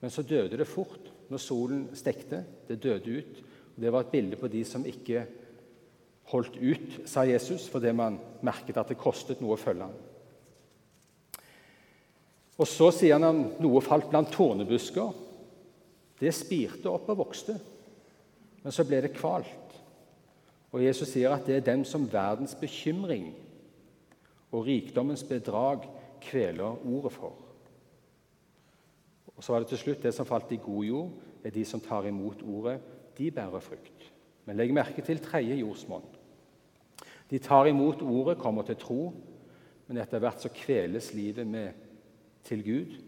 men 0.00 0.10
så 0.10 0.22
døde 0.22 0.58
det 0.58 0.66
fort 0.66 1.13
når 1.30 1.42
solen 1.42 1.86
stekte. 1.96 2.42
Det 2.68 2.82
døde 2.82 3.18
ut. 3.20 3.42
Det 3.74 3.92
var 3.92 4.04
et 4.04 4.12
bilde 4.12 4.38
på 4.38 4.48
de 4.50 4.62
som 4.66 4.84
ikke 4.86 5.24
holdt 6.32 6.56
ut, 6.56 7.00
sa 7.08 7.24
Jesus, 7.28 7.66
fordi 7.68 7.92
man 7.92 8.18
merket 8.44 8.78
at 8.80 8.90
det 8.90 9.00
kostet 9.00 9.42
noe 9.42 9.56
å 9.56 9.60
følge 9.60 9.88
ham. 9.88 9.96
Og 12.54 12.68
Så 12.70 12.90
sier 12.94 13.18
han 13.18 13.26
at 13.26 13.60
noe 13.62 13.82
falt 13.82 14.08
blant 14.12 14.30
tornebusker. 14.32 15.10
Det 16.20 16.30
spirte 16.32 16.88
opp 16.88 17.08
og 17.10 17.18
vokste, 17.24 17.56
men 18.62 18.72
så 18.72 18.86
ble 18.86 19.00
det 19.04 19.16
kvalt. 19.16 19.74
Og 20.74 20.82
Jesus 20.82 21.10
sier 21.10 21.34
at 21.34 21.46
det 21.46 21.58
er 21.58 21.66
dem 21.66 21.82
som 21.86 22.06
verdens 22.10 22.54
bekymring 22.58 23.32
og 24.54 24.66
rikdommens 24.66 25.26
bedrag 25.26 25.84
kveler 26.22 26.78
ordet 26.86 27.12
for. 27.14 27.43
Og 29.36 29.44
Så 29.44 29.52
var 29.52 29.58
det 29.58 29.68
til 29.68 29.78
slutt 29.78 30.02
det 30.02 30.14
som 30.14 30.26
falt 30.26 30.52
i 30.52 30.60
god 30.62 30.84
jord, 30.84 31.10
er 31.44 31.50
de 31.50 31.64
som 31.64 31.80
tar 31.80 32.06
imot 32.06 32.42
ordet. 32.42 32.80
De 33.18 33.30
bærer 33.30 33.60
frukt. 33.60 34.12
Men 34.44 34.56
legg 34.56 34.74
merke 34.74 35.02
til 35.02 35.18
tredje 35.18 35.56
jordsmonn. 35.56 36.04
De 37.30 37.38
tar 37.38 37.66
imot 37.66 38.02
ordet, 38.02 38.38
kommer 38.38 38.62
til 38.62 38.76
tro, 38.76 39.12
men 39.86 39.98
etter 39.98 40.18
hvert 40.18 40.40
så 40.40 40.48
kveles 40.48 41.14
livet 41.14 41.46
med 41.46 41.72
til 42.44 42.64
Gud, 42.64 42.98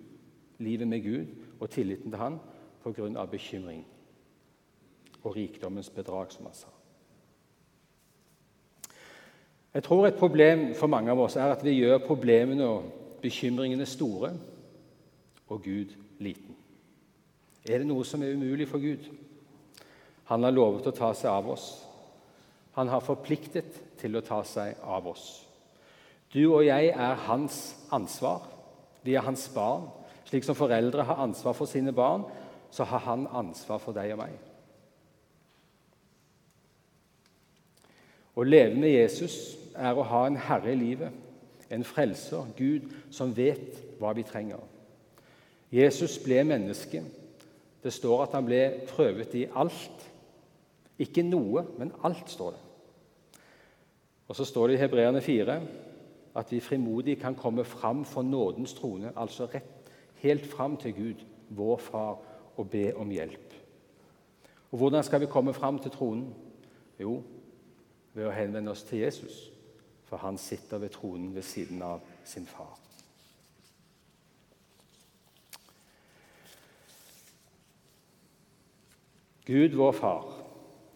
livet 0.59 0.89
med 0.89 1.03
Gud 1.03 1.27
og 1.61 1.71
tilliten 1.71 2.11
til 2.11 2.19
Han 2.19 2.39
pga. 2.85 3.27
bekymring 3.27 3.87
og 5.23 5.37
rikdommens 5.37 5.91
bedrag, 5.91 6.33
som 6.33 6.45
han 6.45 6.55
sa. 6.55 6.69
Jeg 9.75 9.83
tror 9.83 10.07
et 10.07 10.15
problem 10.15 10.75
for 10.75 10.87
mange 10.87 11.11
av 11.11 11.21
oss 11.21 11.37
er 11.37 11.53
at 11.53 11.65
vi 11.65 11.71
gjør 11.71 11.99
problemene 11.99 12.65
og 12.65 12.85
bekymringene 13.23 13.87
store 13.87 14.33
og 15.49 15.63
Gud 15.63 15.93
liten. 16.23 16.57
Er 17.67 17.83
det 17.83 17.89
noe 17.89 18.05
som 18.07 18.23
er 18.23 18.37
umulig 18.37 18.69
for 18.71 18.83
Gud? 18.83 19.09
Han 20.31 20.43
har 20.43 20.55
lovet 20.55 20.87
å 20.87 20.95
ta 20.95 21.13
seg 21.15 21.31
av 21.31 21.51
oss. 21.51 21.67
Han 22.77 22.91
har 22.93 23.05
forpliktet 23.05 23.83
til 24.01 24.19
å 24.19 24.25
ta 24.25 24.43
seg 24.47 24.79
av 24.83 25.07
oss. 25.09 25.27
Du 26.33 26.43
og 26.51 26.65
jeg 26.67 26.91
er 26.93 27.23
hans 27.27 27.61
ansvar. 27.95 28.43
Vi 29.07 29.15
er 29.15 29.25
hans 29.25 29.47
barn. 29.55 29.87
Slik 30.27 30.45
som 30.45 30.59
foreldre 30.59 31.07
har 31.07 31.23
ansvar 31.23 31.55
for 31.55 31.71
sine 31.71 31.95
barn, 31.95 32.27
så 32.71 32.85
har 32.85 33.05
han 33.07 33.29
ansvar 33.31 33.79
for 33.79 33.95
deg 33.95 34.13
og 34.17 34.25
meg. 34.25 34.35
Å 38.37 38.45
leve 38.45 38.75
med 38.77 38.93
Jesus 38.93 39.57
er 39.73 39.97
å 39.97 40.05
ha 40.05 40.27
en 40.27 40.37
herre 40.37 40.75
i 40.75 40.79
livet, 40.79 41.15
en 41.73 41.87
frelser, 41.87 42.51
Gud, 42.59 42.91
som 43.11 43.33
vet 43.37 43.79
hva 44.01 44.13
vi 44.19 44.27
trenger. 44.27 44.61
Jesus 45.73 46.19
ble 46.23 46.45
menneske. 46.45 47.03
Det 47.83 47.93
står 47.93 48.23
at 48.23 48.35
han 48.35 48.47
ble 48.47 48.61
prøvet 48.89 49.35
i 49.35 49.47
alt. 49.55 50.07
Ikke 50.99 51.23
noe, 51.27 51.67
men 51.79 51.93
alt, 52.05 52.31
står 52.31 52.55
det. 52.55 52.63
Og 54.29 54.37
så 54.37 54.45
står 54.45 54.67
det 54.67 54.79
i 54.79 54.81
Hebreerne 54.83 55.21
4 55.23 55.61
at 56.37 56.53
vi 56.53 56.61
frimodig 56.61 57.17
kan 57.21 57.35
komme 57.35 57.65
fram 57.65 58.05
for 58.05 58.23
nådens 58.23 58.75
trone, 58.77 59.13
altså 59.17 59.47
rett 59.47 59.93
helt 60.21 60.47
fram 60.47 60.77
til 60.77 60.93
Gud, 60.95 61.23
vår 61.49 61.77
Far, 61.77 62.19
og 62.57 62.71
be 62.71 62.97
om 62.97 63.11
hjelp. 63.11 63.55
Og 64.71 64.79
Hvordan 64.79 65.05
skal 65.05 65.21
vi 65.21 65.27
komme 65.27 65.55
fram 65.55 65.79
til 65.79 65.91
tronen? 65.91 66.35
Jo, 67.01 67.23
ved 68.15 68.27
å 68.27 68.33
henvende 68.33 68.73
oss 68.73 68.83
til 68.89 68.99
Jesus, 69.05 69.53
for 70.05 70.17
han 70.17 70.39
sitter 70.39 70.79
ved 70.79 70.95
tronen 70.97 71.35
ved 71.35 71.43
siden 71.43 71.83
av 71.83 72.01
sin 72.25 72.47
far. 72.47 72.86
Gud, 79.47 79.77
vår 79.79 79.93
far, 79.95 80.31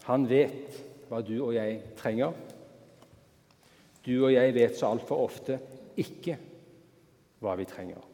han 0.08 0.26
vet 0.26 0.78
hva 1.10 1.20
du 1.22 1.36
og 1.38 1.52
jeg 1.54 1.80
trenger. 1.98 2.34
Du 4.02 4.14
og 4.24 4.32
jeg 4.32 4.54
vet 4.56 4.78
så 4.78 4.90
altfor 4.90 5.22
ofte 5.26 5.58
ikke 6.00 6.34
hva 7.40 7.54
vi 7.58 7.66
trenger. 7.68 8.06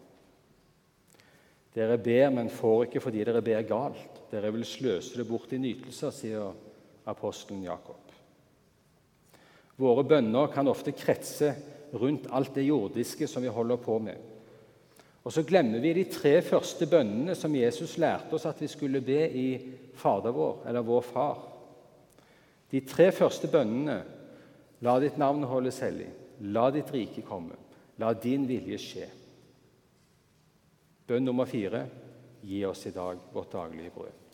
Dere 1.77 1.99
ber, 2.01 2.31
men 2.33 2.53
får 2.53 2.87
ikke 2.87 3.03
fordi 3.05 3.25
dere 3.25 3.45
ber 3.45 3.65
galt. 3.69 4.21
Dere 4.31 4.53
vil 4.53 4.65
sløse 4.67 5.17
det 5.19 5.27
bort 5.29 5.53
i 5.53 5.61
nytelser, 5.61 6.13
sier 6.13 6.53
apostelen 7.07 7.65
Jakob. 7.67 8.01
Våre 9.77 10.05
bønner 10.09 10.49
kan 10.53 10.69
ofte 10.73 10.95
kretse 10.97 11.53
rundt 11.97 12.31
alt 12.33 12.55
det 12.57 12.65
jordiske 12.65 13.29
som 13.29 13.45
vi 13.45 13.53
holder 13.53 13.81
på 13.81 13.99
med. 14.05 14.17
Og 15.27 15.35
så 15.35 15.43
glemmer 15.47 15.83
vi 15.83 15.93
de 15.97 16.07
tre 16.09 16.39
første 16.45 16.87
bønnene 16.89 17.35
som 17.37 17.55
Jesus 17.55 17.97
lærte 18.01 18.39
oss 18.39 18.47
at 18.49 18.61
vi 18.63 18.71
skulle 18.71 19.03
be 19.05 19.21
i 19.27 19.49
Fader 19.97 20.35
vår, 20.37 20.63
eller 20.69 20.85
Vår 20.87 21.05
Far. 21.05 21.39
De 22.71 22.83
tre 22.87 23.11
første 23.15 23.49
bønnene 23.51 24.03
La 24.85 24.99
ditt 25.01 25.17
navn 25.17 25.47
holdes 25.49 25.79
hellig. 25.81 26.09
La 26.53 26.69
ditt 26.71 26.91
rike 26.93 27.23
komme. 27.25 27.57
La 27.97 28.13
din 28.13 28.45
vilje 28.49 28.79
skje. 28.81 29.07
Bønn 31.07 31.25
nummer 31.25 31.49
fire 31.49 31.87
gi 32.47 32.61
oss 32.69 32.85
i 32.91 32.93
dag 32.95 33.23
vårt 33.33 33.55
daglige 33.55 33.95
brød. 33.95 34.25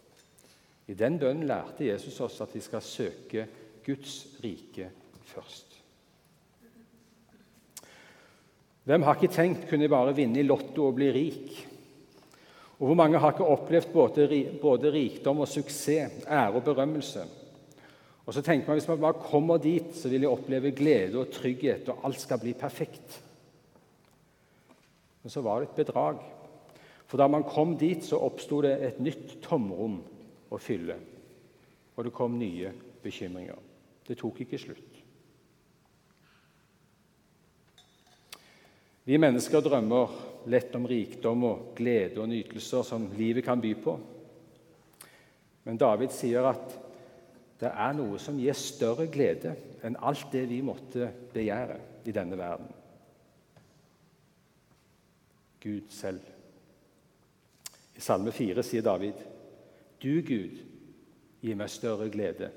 I 0.90 0.96
den 0.98 1.18
bønnen 1.20 1.46
lærte 1.46 1.86
Jesus 1.86 2.18
oss 2.24 2.40
at 2.42 2.54
vi 2.56 2.60
skal 2.64 2.82
søke 2.82 3.46
Guds 3.86 4.16
rike 4.42 4.88
først. 5.30 5.78
Hvem 8.82 9.04
har 9.06 9.14
ikke 9.14 9.30
tenkt 9.30 9.68
kunne 9.70 9.88
bare 9.88 10.14
vinne 10.16 10.40
i 10.42 10.46
Lotto 10.46 10.88
og 10.88 10.96
bli 10.98 11.12
rik? 11.14 11.52
Og 12.82 12.88
hvor 12.90 12.96
mange 12.98 13.18
har 13.22 13.30
ikke 13.30 13.46
opplevd 13.46 13.92
både, 13.94 14.24
både 14.58 14.90
rikdom 14.90 15.44
og 15.44 15.48
suksess, 15.48 16.24
ære 16.26 16.56
og 16.58 16.64
berømmelse? 16.66 17.22
Og 18.26 18.34
så 18.34 18.42
tenker 18.42 18.66
man 18.66 18.78
Hvis 18.78 18.88
man 18.88 19.00
bare 19.00 19.22
kommer 19.22 19.56
dit, 19.56 19.94
så 19.94 20.08
vil 20.08 20.20
jeg 20.20 20.30
oppleve 20.30 20.70
glede 20.70 21.18
og 21.18 21.30
trygghet, 21.30 21.88
og 21.88 22.00
alt 22.04 22.20
skal 22.20 22.40
bli 22.42 22.52
perfekt. 22.52 23.22
Men 25.22 25.30
så 25.30 25.40
var 25.40 25.60
det 25.60 25.68
et 25.68 25.86
bedrag. 25.86 26.18
For 27.06 27.16
da 27.16 27.26
man 27.26 27.44
kom 27.44 27.76
dit, 27.78 28.04
så 28.04 28.18
oppsto 28.18 28.60
det 28.62 28.74
et 28.82 29.00
nytt 29.00 29.38
tomrom 29.42 30.00
å 30.50 30.58
fylle. 30.58 30.98
Og 31.96 32.04
det 32.04 32.12
kom 32.12 32.34
nye 32.38 32.72
bekymringer. 33.02 33.62
Det 34.08 34.18
tok 34.18 34.40
ikke 34.42 34.58
slutt. 34.58 34.98
Vi 39.04 39.16
mennesker 39.18 39.62
drømmer 39.62 40.31
lett 40.50 40.74
om 40.74 40.86
rikdom 40.88 41.44
og 41.48 41.72
glede 41.76 42.20
og 42.22 42.28
nytelser 42.30 42.86
som 42.86 43.10
livet 43.18 43.44
kan 43.44 43.60
by 43.60 43.72
på. 43.82 43.96
Men 45.64 45.78
David 45.78 46.14
sier 46.14 46.46
at 46.50 46.78
det 47.62 47.70
er 47.70 47.92
noe 47.94 48.18
som 48.18 48.38
gir 48.40 48.56
større 48.58 49.06
glede 49.12 49.54
enn 49.86 49.98
alt 50.02 50.32
det 50.32 50.48
vi 50.50 50.58
måtte 50.66 51.06
begjære 51.34 51.78
i 52.10 52.14
denne 52.14 52.38
verden. 52.38 52.70
Gud 55.62 55.92
selv. 55.94 56.20
I 57.94 58.02
Salme 58.02 58.32
4 58.34 58.64
sier 58.66 58.82
David.: 58.82 59.14
Du, 60.02 60.22
Gud, 60.26 60.58
gir 61.42 61.58
meg 61.58 61.70
større 61.70 62.10
glede 62.10 62.50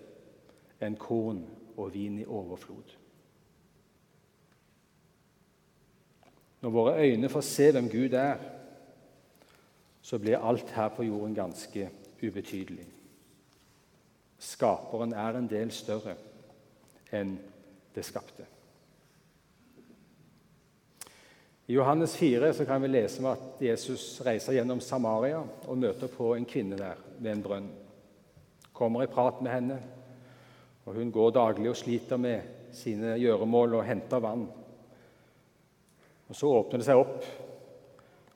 enn 0.82 0.98
korn 0.98 1.44
og 1.78 1.94
vin 1.94 2.18
i 2.20 2.26
overflod. 2.26 2.96
Når 6.66 6.72
våre 6.72 7.02
øyne 7.06 7.30
får 7.30 7.42
se 7.46 7.72
hvem 7.72 7.90
Gud 7.90 8.14
er, 8.18 8.38
så 10.02 10.18
blir 10.18 10.42
alt 10.42 10.72
her 10.74 10.88
på 10.90 11.04
jorden 11.04 11.36
ganske 11.36 11.90
ubetydelig. 12.24 12.88
Skaperen 14.40 15.14
er 15.14 15.38
en 15.38 15.50
del 15.50 15.70
større 15.72 16.16
enn 17.14 17.36
det 17.94 18.06
skapte. 18.10 18.48
I 21.68 21.78
Johannes 21.78 22.18
4 22.18 22.50
så 22.54 22.66
kan 22.66 22.82
vi 22.82 22.90
lese 22.96 23.22
om 23.22 23.30
at 23.36 23.62
Jesus 23.62 24.22
reiser 24.26 24.58
gjennom 24.58 24.82
Samaria 24.82 25.46
og 25.46 25.78
møter 25.78 26.10
på 26.18 26.34
en 26.34 26.50
kvinne 26.50 26.82
der 26.82 26.98
ved 27.20 27.32
en 27.36 27.46
brønn. 27.46 27.72
Kommer 28.74 29.06
i 29.06 29.14
prat 29.14 29.38
med 29.42 29.54
henne, 29.54 29.82
og 30.86 30.98
hun 30.98 31.14
går 31.14 31.30
daglig 31.38 31.70
og 31.70 31.78
sliter 31.78 32.18
med 32.18 32.74
sine 32.74 33.20
gjøremål 33.22 33.84
og 33.84 33.90
henter 33.94 34.18
vann. 34.32 34.48
Og 36.30 36.36
Så 36.36 36.50
åpner 36.50 36.82
det 36.82 36.88
seg 36.88 37.00
opp, 37.00 37.26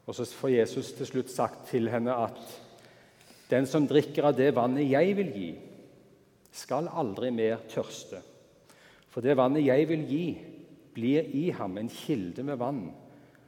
og 0.09 0.15
så 0.15 0.25
får 0.25 0.49
Jesus 0.49 0.91
til 0.97 1.05
slutt 1.05 1.29
sagt 1.29 1.67
til 1.69 1.89
henne 1.89 2.13
at 2.13 2.39
den 3.49 3.65
som 3.69 3.85
drikker 3.89 4.29
av 4.29 4.37
det 4.37 4.51
vannet 4.57 4.89
jeg 4.89 5.15
vil 5.17 5.29
gi, 5.33 5.49
skal 6.53 6.89
aldri 6.89 7.29
mer 7.33 7.61
tørste. 7.69 8.21
For 9.09 9.25
det 9.25 9.37
vannet 9.37 9.65
jeg 9.65 9.85
vil 9.89 10.05
gi, 10.09 10.25
blir 10.93 11.29
i 11.37 11.49
ham 11.53 11.77
en 11.77 11.89
kilde 11.93 12.45
med 12.45 12.57
vann 12.61 12.83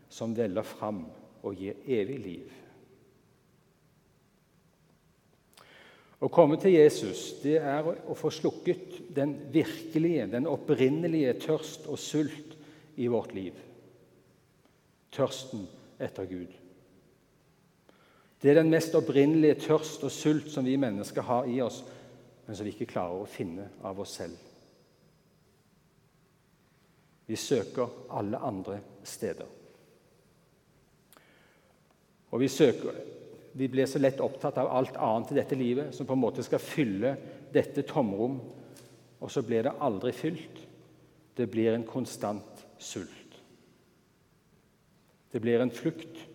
som 0.09 0.35
veller 0.37 0.65
fram 0.65 1.03
og 1.41 1.57
gir 1.57 1.81
evig 1.89 2.17
liv. 2.21 2.57
Å 6.21 6.29
komme 6.29 6.59
til 6.61 6.75
Jesus 6.75 7.41
det 7.41 7.57
er 7.57 7.81
å 7.81 8.13
få 8.17 8.29
slukket 8.29 8.99
den 9.17 9.33
virkelige, 9.53 10.29
den 10.29 10.45
opprinnelige 10.49 11.33
tørst 11.47 11.89
og 11.89 11.97
sult 11.97 12.53
i 13.01 13.09
vårt 13.09 13.33
liv. 13.33 13.57
Tørsten 15.11 15.67
etter 16.01 16.25
Gud. 16.29 16.51
Det 18.41 18.49
er 18.49 18.57
den 18.57 18.71
mest 18.73 18.95
opprinnelige 18.97 19.59
tørst 19.67 20.03
og 20.07 20.11
sult 20.11 20.49
som 20.49 20.65
vi 20.65 20.77
mennesker 20.81 21.25
har 21.27 21.49
i 21.49 21.59
oss, 21.61 21.83
men 22.47 22.57
som 22.57 22.65
vi 22.65 22.73
ikke 22.73 22.89
klarer 22.89 23.21
å 23.21 23.29
finne 23.29 23.67
av 23.85 23.99
oss 24.01 24.15
selv. 24.17 24.39
Vi 27.29 27.37
søker 27.37 27.91
alle 28.17 28.39
andre 28.43 28.79
steder. 29.07 29.45
Og 32.31 32.41
vi, 32.41 32.49
søker, 32.49 32.97
vi 33.53 33.69
blir 33.71 33.85
så 33.87 34.01
lett 34.01 34.23
opptatt 34.23 34.57
av 34.57 34.71
alt 34.73 34.97
annet 34.97 35.31
i 35.31 35.37
dette 35.37 35.59
livet 35.59 35.95
som 35.95 36.07
på 36.09 36.17
en 36.17 36.23
måte 36.23 36.43
skal 36.43 36.63
fylle 36.63 37.13
dette 37.53 37.85
tomrom, 37.87 38.39
og 39.21 39.31
så 39.31 39.43
blir 39.45 39.67
det 39.67 39.77
aldri 39.79 40.15
fylt. 40.17 40.63
Det 41.37 41.45
blir 41.51 41.75
en 41.75 41.85
konstant 41.87 42.65
sult. 42.81 43.20
Det 45.31 45.41
blir 45.41 45.61
en 45.61 45.71
flukt, 45.71 46.27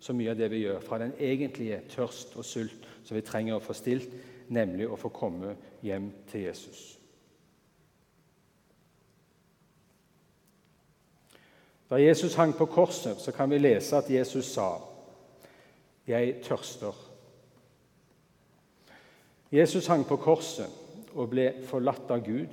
så 0.00 0.12
mye 0.12 0.34
av 0.34 0.38
det 0.38 0.50
vi 0.52 0.64
gjør, 0.64 0.82
fra 0.84 0.98
den 1.00 1.14
egentlige 1.18 1.80
tørst 1.88 2.36
og 2.36 2.44
sult 2.44 2.88
som 3.04 3.16
vi 3.16 3.24
trenger 3.24 3.56
å 3.56 3.64
få 3.64 3.76
stilt, 3.76 4.10
nemlig 4.52 4.88
å 4.88 4.98
få 5.00 5.08
komme 5.14 5.54
hjem 5.84 6.10
til 6.28 6.46
Jesus. 6.48 6.82
Da 11.88 12.00
Jesus 12.00 12.34
hang 12.34 12.52
på 12.56 12.66
korset, 12.66 13.20
så 13.20 13.32
kan 13.32 13.50
vi 13.50 13.60
lese 13.60 13.96
at 13.96 14.10
Jesus 14.10 14.52
sa 14.52 14.80
'Jeg 16.06 16.42
tørster'. 16.42 16.94
Jesus 19.52 19.86
hang 19.86 20.04
på 20.04 20.16
korset 20.16 20.70
og 21.14 21.30
ble 21.30 21.62
forlatt 21.62 22.10
av 22.10 22.24
Gud, 22.24 22.50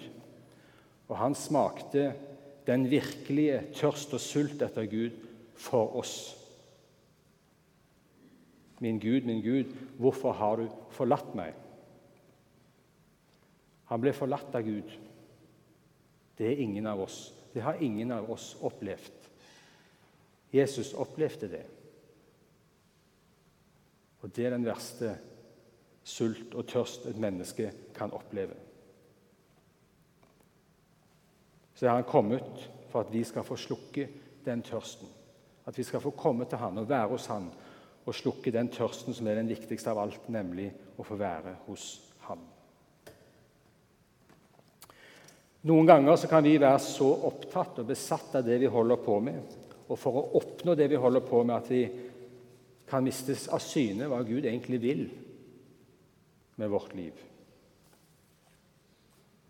og 1.08 1.18
han 1.18 1.36
smakte 1.36 2.14
den 2.68 2.90
virkelige 2.92 3.64
tørst 3.74 4.14
og 4.14 4.20
sult 4.20 4.62
etter 4.62 4.86
Gud 4.86 5.12
for 5.62 5.96
oss. 6.02 6.38
Min 8.82 9.00
Gud, 9.00 9.26
min 9.26 9.42
Gud, 9.42 9.76
hvorfor 9.98 10.34
har 10.34 10.58
du 10.58 10.70
forlatt 10.90 11.36
meg? 11.38 11.54
Han 13.92 14.02
ble 14.02 14.14
forlatt 14.16 14.56
av 14.58 14.66
Gud. 14.66 14.96
Det 16.38 16.48
er 16.48 16.64
ingen 16.64 16.88
av 16.90 17.04
oss. 17.04 17.20
Det 17.54 17.62
har 17.62 17.82
ingen 17.84 18.12
av 18.16 18.32
oss 18.32 18.56
opplevd. 18.64 19.28
Jesus 20.52 20.94
opplevde 20.98 21.52
det. 21.52 21.64
Og 24.22 24.34
det 24.36 24.46
er 24.46 24.56
den 24.56 24.66
verste 24.66 25.14
sult 26.04 26.56
og 26.58 26.66
tørst 26.70 27.06
et 27.12 27.22
menneske 27.22 27.70
kan 27.96 28.14
oppleve. 28.18 28.58
Så 31.76 31.88
er 31.88 31.98
han 32.00 32.10
kommet 32.10 32.70
for 32.90 33.06
at 33.06 33.14
vi 33.14 33.24
skal 33.26 33.46
få 33.46 33.56
slukke 33.58 34.10
den 34.46 34.62
tørsten. 34.66 35.21
At 35.72 35.78
vi 35.80 35.88
skal 35.88 36.04
få 36.04 36.12
komme 36.20 36.44
til 36.52 36.60
han 36.60 36.82
og 36.82 36.90
være 36.90 37.14
hos 37.14 37.30
han 37.32 37.48
og 38.02 38.16
slukke 38.18 38.52
den 38.52 38.68
tørsten 38.74 39.16
som 39.16 39.28
er 39.30 39.38
den 39.40 39.50
viktigste 39.52 39.92
av 39.94 40.02
alt, 40.04 40.26
nemlig 40.34 40.68
å 41.00 41.06
få 41.06 41.16
være 41.20 41.56
hos 41.68 41.86
Han. 42.26 42.42
Noen 45.70 45.90
ganger 45.90 46.26
kan 46.30 46.44
vi 46.44 46.56
være 46.60 46.82
så 46.82 47.08
opptatt 47.30 47.84
og 47.84 47.92
besatt 47.92 48.40
av 48.40 48.46
det 48.48 48.58
vi 48.64 48.70
holder 48.74 49.02
på 49.06 49.20
med, 49.22 49.58
og 49.86 50.00
for 50.00 50.18
å 50.18 50.28
oppnå 50.40 50.74
det 50.78 50.88
vi 50.90 51.00
holder 51.02 51.24
på 51.28 51.44
med, 51.44 51.56
at 51.56 51.70
vi 51.70 51.84
kan 52.90 53.06
mistes 53.06 53.46
av 53.54 53.62
syne 53.64 54.10
hva 54.10 54.24
Gud 54.26 54.44
egentlig 54.44 54.82
vil 54.82 55.06
med 56.58 56.72
vårt 56.72 56.96
liv. 56.98 57.14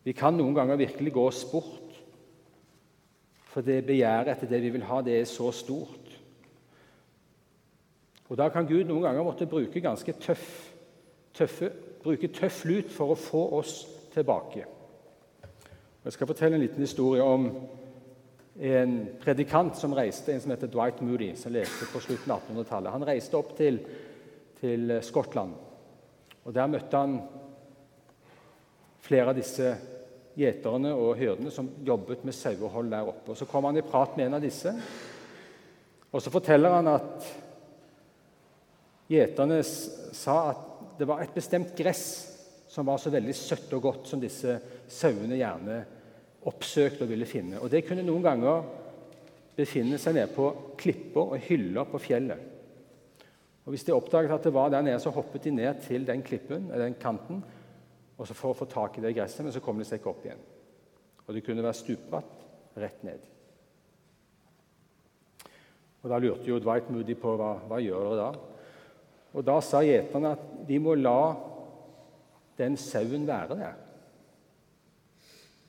Vi 0.04 0.14
kan 0.18 0.36
noen 0.36 0.58
ganger 0.58 0.82
virkelig 0.82 1.14
gå 1.16 1.26
oss 1.30 1.46
bort, 1.50 1.96
for 3.52 3.64
det 3.64 3.84
begjæret 3.88 4.34
etter 4.34 4.50
det 4.50 4.62
vi 4.64 4.72
vil 4.74 4.86
ha, 4.88 5.02
det 5.04 5.18
er 5.20 5.28
så 5.30 5.52
stort. 5.56 6.01
Og 8.32 8.38
Da 8.40 8.48
kan 8.48 8.64
Gud 8.64 8.86
noen 8.88 9.04
ganger 9.04 9.26
måtte 9.28 9.46
bruke 9.50 9.82
ganske 9.84 10.14
tøff, 10.24 10.52
tøffe, 11.36 11.68
bruke 12.00 12.30
tøff 12.32 12.62
lut 12.64 12.88
for 12.94 13.12
å 13.12 13.20
få 13.20 13.42
oss 13.58 13.74
tilbake. 14.14 14.64
Jeg 16.06 16.16
skal 16.16 16.30
fortelle 16.30 16.56
en 16.56 16.64
liten 16.64 16.80
historie 16.80 17.26
om 17.28 17.50
en 18.56 18.96
predikant 19.20 19.76
som 19.76 19.98
reiste, 20.00 20.32
en 20.32 20.40
som 20.46 20.56
heter 20.56 20.72
Dwight 20.72 21.04
Moody, 21.04 21.34
som 21.36 21.52
leste 21.52 21.90
på 21.92 22.00
slutten 22.06 22.32
av 22.32 22.48
1800-tallet. 22.48 22.94
Han 22.96 23.06
reiste 23.12 23.38
opp 23.38 23.52
til, 23.60 23.82
til, 24.62 24.96
Skottland. 25.04 25.54
og 26.46 26.56
Der 26.56 26.72
møtte 26.72 27.04
han 27.04 27.20
flere 29.04 29.36
av 29.36 29.44
disse 29.44 29.76
gjeterne 30.40 30.96
og 30.96 31.18
hyrdene 31.20 31.52
som 31.52 31.68
jobbet 31.84 32.24
med 32.24 32.40
sauehold 32.40 32.96
der 32.96 33.12
oppe. 33.12 33.34
Og 33.34 33.38
Så 33.38 33.46
kom 33.46 33.68
han 33.68 33.78
i 33.78 33.84
prat 33.84 34.16
med 34.16 34.30
en 34.30 34.40
av 34.40 34.48
disse, 34.48 34.72
og 36.12 36.22
så 36.22 36.32
forteller 36.32 36.80
han 36.80 36.96
at 36.96 37.34
gjeterne 39.12 39.62
sa 39.64 40.38
at 40.52 40.68
det 41.00 41.08
var 41.10 41.24
et 41.24 41.34
bestemt 41.36 41.74
gress 41.78 42.06
som 42.72 42.88
var 42.88 43.02
så 43.02 43.12
veldig 43.12 43.34
søtt 43.36 43.74
og 43.76 43.84
godt 43.84 44.08
som 44.08 44.22
disse 44.22 44.56
sauene 44.92 45.40
gjerne 45.40 45.82
oppsøkte 46.48 47.04
og 47.06 47.12
ville 47.12 47.28
finne. 47.28 47.60
Og 47.60 47.70
Det 47.70 47.84
kunne 47.88 48.06
noen 48.06 48.24
ganger 48.24 48.64
befinne 49.58 50.00
seg 50.00 50.16
nede 50.16 50.32
på 50.34 50.48
klipper 50.80 51.36
og 51.36 51.48
hyller 51.50 51.90
på 51.90 52.00
fjellet. 52.02 52.48
Og 53.66 53.74
Hvis 53.74 53.84
de 53.86 53.94
oppdaget 53.94 54.32
at 54.34 54.48
det 54.48 54.54
var 54.54 54.72
der 54.72 54.86
nede, 54.86 55.00
så 55.00 55.14
hoppet 55.14 55.44
de 55.44 55.52
ned 55.52 55.84
til 55.86 56.08
den 56.08 56.24
klippen, 56.24 56.70
den 56.72 56.96
kanten 56.96 57.44
og 58.18 58.28
så 58.28 58.36
for 58.38 58.54
å 58.54 58.58
få 58.58 58.68
tak 58.70 58.98
i 58.98 59.02
det 59.02 59.16
gresset, 59.18 59.42
men 59.42 59.54
så 59.54 59.62
kom 59.64 59.80
de 59.82 59.86
seg 59.88 59.98
ikke 59.98 60.12
opp 60.12 60.26
igjen. 60.26 60.42
Og 61.26 61.34
det 61.34 61.42
kunne 61.46 61.64
være 61.66 61.80
stupbratt 61.80 62.78
rett 62.78 63.04
ned. 63.04 63.24
Og 66.02 66.10
Da 66.10 66.18
lurte 66.22 66.46
jo 66.50 66.60
Dwight 66.62 66.90
Moody 66.94 67.16
på 67.18 67.34
hva, 67.38 67.56
hva 67.66 67.80
gjør 67.82 68.08
dere 68.08 68.20
da. 68.20 68.51
Og 69.34 69.46
Da 69.48 69.60
sa 69.64 69.80
gjeterne 69.86 70.34
at 70.36 70.44
de 70.68 70.80
må 70.80 70.96
la 70.96 71.36
den 72.58 72.76
sauen 72.78 73.28
være 73.28 73.58
der 73.58 73.80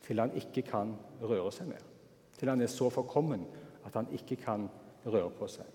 til 0.03 0.19
han 0.21 0.35
ikke 0.37 0.65
kan 0.67 0.97
røre 1.23 1.53
seg 1.55 1.69
mer. 1.71 1.83
Til 2.37 2.51
han 2.51 2.61
er 2.61 2.71
så 2.71 2.89
forkommen 2.91 3.45
at 3.87 3.95
han 3.95 4.11
ikke 4.13 4.37
kan 4.43 4.67
røre 5.07 5.31
på 5.31 5.47
seg. 5.51 5.67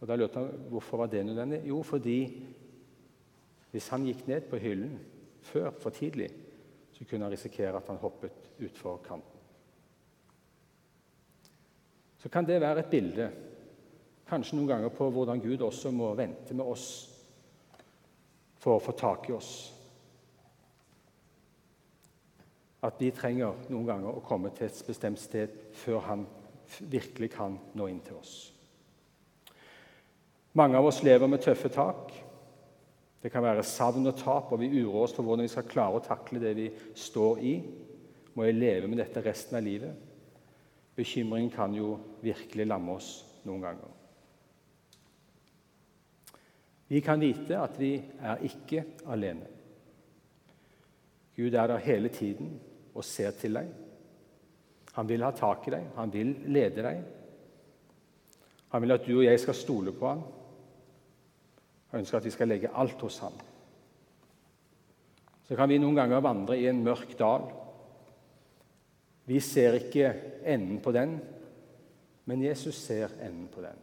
Og 0.00 0.08
Da 0.08 0.16
lurte 0.16 0.38
han 0.38 0.68
hvorfor 0.70 1.02
var 1.02 1.10
det 1.10 1.24
nødvendig. 1.26 1.60
Jo, 1.68 1.82
fordi 1.82 2.46
hvis 3.70 3.88
han 3.88 4.06
gikk 4.06 4.26
ned 4.28 4.46
på 4.50 4.56
hyllen 4.56 4.98
før, 5.42 5.70
for 5.70 5.90
tidlig, 5.90 6.30
så 6.92 7.04
kunne 7.04 7.26
han 7.26 7.32
risikere 7.32 7.76
at 7.76 7.86
han 7.88 8.00
hoppet 8.00 8.32
utfor 8.64 8.96
kanten. 9.04 9.38
Så 12.18 12.28
kan 12.28 12.46
det 12.46 12.60
være 12.60 12.78
et 12.78 12.90
bilde, 12.90 13.30
kanskje 14.30 14.56
noen 14.56 14.70
ganger 14.70 14.94
på 14.94 15.10
hvordan 15.10 15.42
Gud 15.42 15.66
også 15.66 15.92
må 15.94 16.12
vente 16.18 16.54
med 16.54 16.66
oss 16.70 16.86
for 18.60 18.76
å 18.76 18.82
få 18.84 18.94
tak 18.96 19.28
i 19.30 19.36
oss 19.36 19.52
at 22.86 22.96
vi 23.00 23.10
trenger 23.12 23.68
noen 23.68 23.88
ganger 23.88 24.14
å 24.14 24.24
komme 24.24 24.52
til 24.56 24.68
et 24.68 24.86
bestemt 24.86 25.20
sted 25.20 25.52
før 25.82 26.00
han 26.06 26.24
virkelig 26.80 27.32
kan 27.34 27.58
nå 27.76 27.88
inn 27.90 28.00
til 28.04 28.16
oss. 28.16 28.34
Mange 30.56 30.78
av 30.78 30.88
oss 30.88 31.02
lever 31.06 31.30
med 31.30 31.42
tøffe 31.44 31.70
tak. 31.72 32.14
Det 33.20 33.28
kan 33.30 33.44
være 33.44 33.66
savn 33.66 34.08
og 34.08 34.16
tap, 34.16 34.48
og 34.50 34.62
vi 34.62 34.70
uroer 34.78 35.04
oss 35.04 35.14
for 35.14 35.26
hvordan 35.26 35.44
vi 35.44 35.52
skal 35.52 35.68
klare 35.68 36.00
å 36.00 36.04
takle 36.04 36.40
det 36.42 36.54
vi 36.56 36.70
står 36.96 37.42
i. 37.44 37.54
Må 38.34 38.48
jeg 38.48 38.56
leve 38.56 38.88
med 38.88 39.02
dette 39.02 39.22
resten 39.26 39.60
av 39.60 39.66
livet? 39.66 40.08
Bekymring 40.96 41.52
kan 41.52 41.74
jo 41.76 41.98
virkelig 42.24 42.66
lamme 42.66 42.96
oss 42.96 43.12
noen 43.44 43.66
ganger. 43.68 43.99
Vi 46.90 47.00
kan 47.00 47.22
vite 47.22 47.54
at 47.54 47.76
vi 47.78 47.92
er 48.18 48.42
ikke 48.42 48.82
alene. 49.06 49.46
Gud 51.36 51.54
er 51.54 51.70
der 51.70 51.84
hele 51.84 52.10
tiden 52.10 52.56
og 52.94 53.04
ser 53.06 53.30
til 53.38 53.54
deg. 53.54 53.68
Han 54.96 55.08
vil 55.08 55.22
ha 55.22 55.30
tak 55.30 55.68
i 55.68 55.72
deg, 55.76 55.86
han 55.94 56.12
vil 56.12 56.34
lede 56.50 56.82
deg. 56.82 57.04
Han 58.74 58.82
vil 58.82 58.94
at 58.94 59.06
du 59.06 59.12
og 59.20 59.24
jeg 59.24 59.38
skal 59.40 59.54
stole 59.54 59.94
på 59.94 60.08
ham. 60.08 60.24
Han 61.90 62.02
ønsker 62.02 62.18
at 62.18 62.26
vi 62.26 62.34
skal 62.34 62.50
legge 62.50 62.72
alt 62.74 63.00
hos 63.06 63.18
ham. 63.22 63.38
Så 65.46 65.56
kan 65.58 65.70
vi 65.70 65.78
noen 65.82 65.98
ganger 65.98 66.22
vandre 66.22 66.58
i 66.58 66.66
en 66.70 66.82
mørk 66.86 67.14
dal. 67.18 67.46
Vi 69.30 69.38
ser 69.42 69.78
ikke 69.78 70.10
enden 70.42 70.82
på 70.82 70.92
den, 70.94 71.16
men 72.26 72.42
Jesus 72.42 72.78
ser 72.82 73.14
enden 73.22 73.46
på 73.50 73.62
den. 73.62 73.78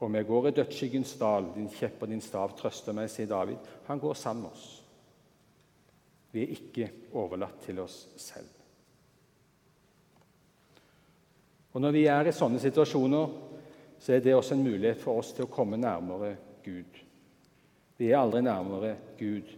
Om 0.00 0.14
jeg 0.16 0.26
går 0.26 0.48
i 0.48 0.54
dødsskyggens 0.56 1.16
dal, 1.20 1.50
din 1.54 1.68
kjepp 1.72 2.02
og 2.02 2.08
din 2.08 2.22
stav 2.24 2.54
trøster 2.56 2.96
meg, 2.96 3.10
sier 3.12 3.28
David. 3.28 3.58
Han 3.88 4.00
går 4.00 4.16
sammen 4.16 4.46
med 4.46 4.54
oss. 4.54 4.68
Vi 6.32 6.44
er 6.44 6.54
ikke 6.54 6.88
overlatt 7.18 7.60
til 7.66 7.82
oss 7.82 7.98
selv. 8.20 8.48
Og 11.72 11.80
Når 11.80 11.92
vi 11.94 12.06
er 12.10 12.26
i 12.26 12.34
sånne 12.34 12.58
situasjoner, 12.62 13.36
så 14.00 14.14
er 14.14 14.24
det 14.24 14.34
også 14.34 14.56
en 14.56 14.64
mulighet 14.64 15.02
for 15.02 15.20
oss 15.20 15.34
til 15.36 15.44
å 15.44 15.52
komme 15.52 15.76
nærmere 15.78 16.32
Gud. 16.64 16.96
Vi 18.00 18.08
er 18.08 18.22
aldri 18.22 18.40
nærmere 18.42 18.94
Gud. 19.18 19.52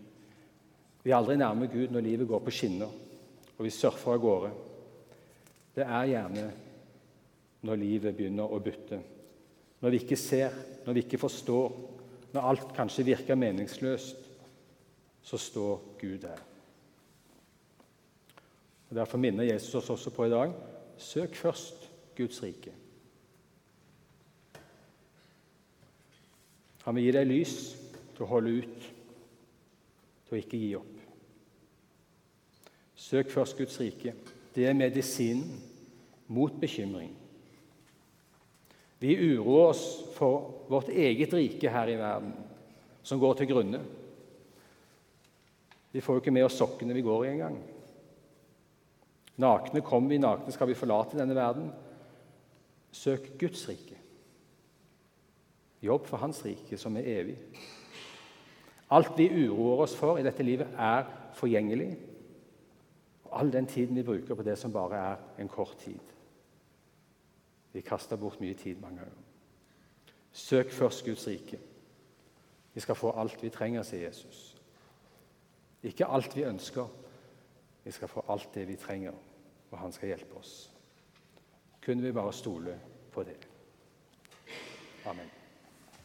Vi 1.02 1.10
er 1.10 1.16
aldri 1.16 1.38
nærmere 1.38 1.70
Gud 1.72 1.94
når 1.94 2.04
livet 2.08 2.28
går 2.28 2.42
på 2.42 2.52
skinner 2.52 2.98
og 3.62 3.66
vi 3.68 3.70
surfer 3.70 4.16
av 4.16 4.22
gårde. 4.22 4.48
Det 5.76 5.84
er 5.86 6.08
gjerne 6.10 6.46
når 7.62 7.78
livet 7.78 8.16
begynner 8.16 8.50
å 8.50 8.58
butte. 8.58 8.98
Når 9.82 9.90
vi 9.90 9.98
ikke 10.04 10.16
ser, 10.16 10.54
når 10.86 10.92
vi 10.92 11.02
ikke 11.02 11.18
forstår, 11.18 11.74
når 12.32 12.48
alt 12.48 12.68
kanskje 12.76 13.04
virker 13.04 13.34
meningsløst, 13.34 14.16
så 15.22 15.38
står 15.38 15.82
Gud 16.00 16.18
der. 16.22 16.38
Og 18.90 18.96
Derfor 18.96 19.18
minner 19.18 19.44
Jesus 19.44 19.74
oss 19.74 19.90
også 19.90 20.10
på 20.10 20.26
i 20.26 20.30
dag 20.30 20.52
søk 21.02 21.34
først 21.34 21.90
Guds 22.16 22.42
rike. 22.42 22.72
Han 26.82 26.94
vil 26.94 27.06
gi 27.06 27.14
deg 27.14 27.28
lys 27.30 27.56
til 28.14 28.24
å 28.24 28.30
holde 28.30 28.52
ut, 28.62 28.86
til 30.26 30.36
å 30.36 30.40
ikke 30.40 30.60
gi 30.60 30.70
opp. 30.78 30.94
Søk 32.98 33.30
først 33.30 33.58
Guds 33.58 33.80
rike. 33.80 34.14
Det 34.54 34.66
er 34.66 34.78
medisinen 34.78 35.58
mot 36.28 36.54
bekymring. 36.60 37.14
Vi 39.02 39.16
uroer 39.18 39.72
oss 39.72 39.82
for 40.14 40.66
vårt 40.70 40.92
eget 40.94 41.34
rike 41.34 41.70
her 41.74 41.90
i 41.90 41.98
verden, 41.98 42.36
som 43.02 43.18
går 43.18 43.40
til 43.40 43.50
grunne. 43.50 43.80
Vi 45.92 46.00
får 46.00 46.14
jo 46.14 46.22
ikke 46.22 46.34
med 46.34 46.46
oss 46.46 46.58
sokkene 46.60 46.94
vi 46.94 47.02
går 47.04 47.24
i 47.24 47.32
engang. 47.32 47.56
Nakne 49.42 49.82
kommer 49.82 50.12
vi, 50.12 50.20
nakne 50.22 50.54
skal 50.54 50.70
vi 50.70 50.78
forlate 50.78 51.18
denne 51.18 51.34
verden. 51.34 51.72
Søk 52.92 53.32
Guds 53.40 53.64
rike. 53.68 53.98
Jobb 55.82 56.06
for 56.06 56.22
Hans 56.22 56.44
rike, 56.46 56.78
som 56.78 56.96
er 56.96 57.08
evig. 57.10 57.36
Alt 58.92 59.18
vi 59.18 59.26
uroer 59.48 59.82
oss 59.82 59.96
for 59.98 60.20
i 60.20 60.24
dette 60.24 60.46
livet, 60.46 60.70
er 60.78 61.08
forgjengelig. 61.34 61.90
All 63.32 63.50
den 63.50 63.66
tiden 63.66 63.98
vi 63.98 64.06
bruker 64.06 64.38
på 64.38 64.46
det 64.46 64.58
som 64.60 64.72
bare 64.72 65.02
er 65.10 65.42
en 65.42 65.50
kort 65.50 65.74
tid. 65.82 66.11
Vi 67.72 67.80
kaster 67.80 68.16
bort 68.16 68.40
mye 68.40 68.54
tid 68.54 68.80
mange 68.80 68.98
ganger. 68.98 69.20
Søk 70.32 70.72
først 70.72 71.04
Guds 71.04 71.26
rike. 71.26 71.58
Vi 72.74 72.80
skal 72.80 72.94
få 72.94 73.12
alt 73.20 73.42
vi 73.42 73.50
trenger, 73.50 73.82
sier 73.82 74.06
Jesus. 74.06 74.56
Ikke 75.82 76.06
alt 76.06 76.36
vi 76.36 76.44
ønsker. 76.48 76.88
Vi 77.84 77.90
skal 77.90 78.08
få 78.08 78.24
alt 78.28 78.54
det 78.54 78.68
vi 78.68 78.76
trenger, 78.76 79.12
og 79.70 79.78
han 79.78 79.92
skal 79.92 80.12
hjelpe 80.12 80.38
oss. 80.38 80.72
Kunne 81.84 82.02
vi 82.02 82.12
bare 82.12 82.32
stole 82.32 82.80
på 83.12 83.22
det. 83.22 83.36
Amen. 85.04 85.41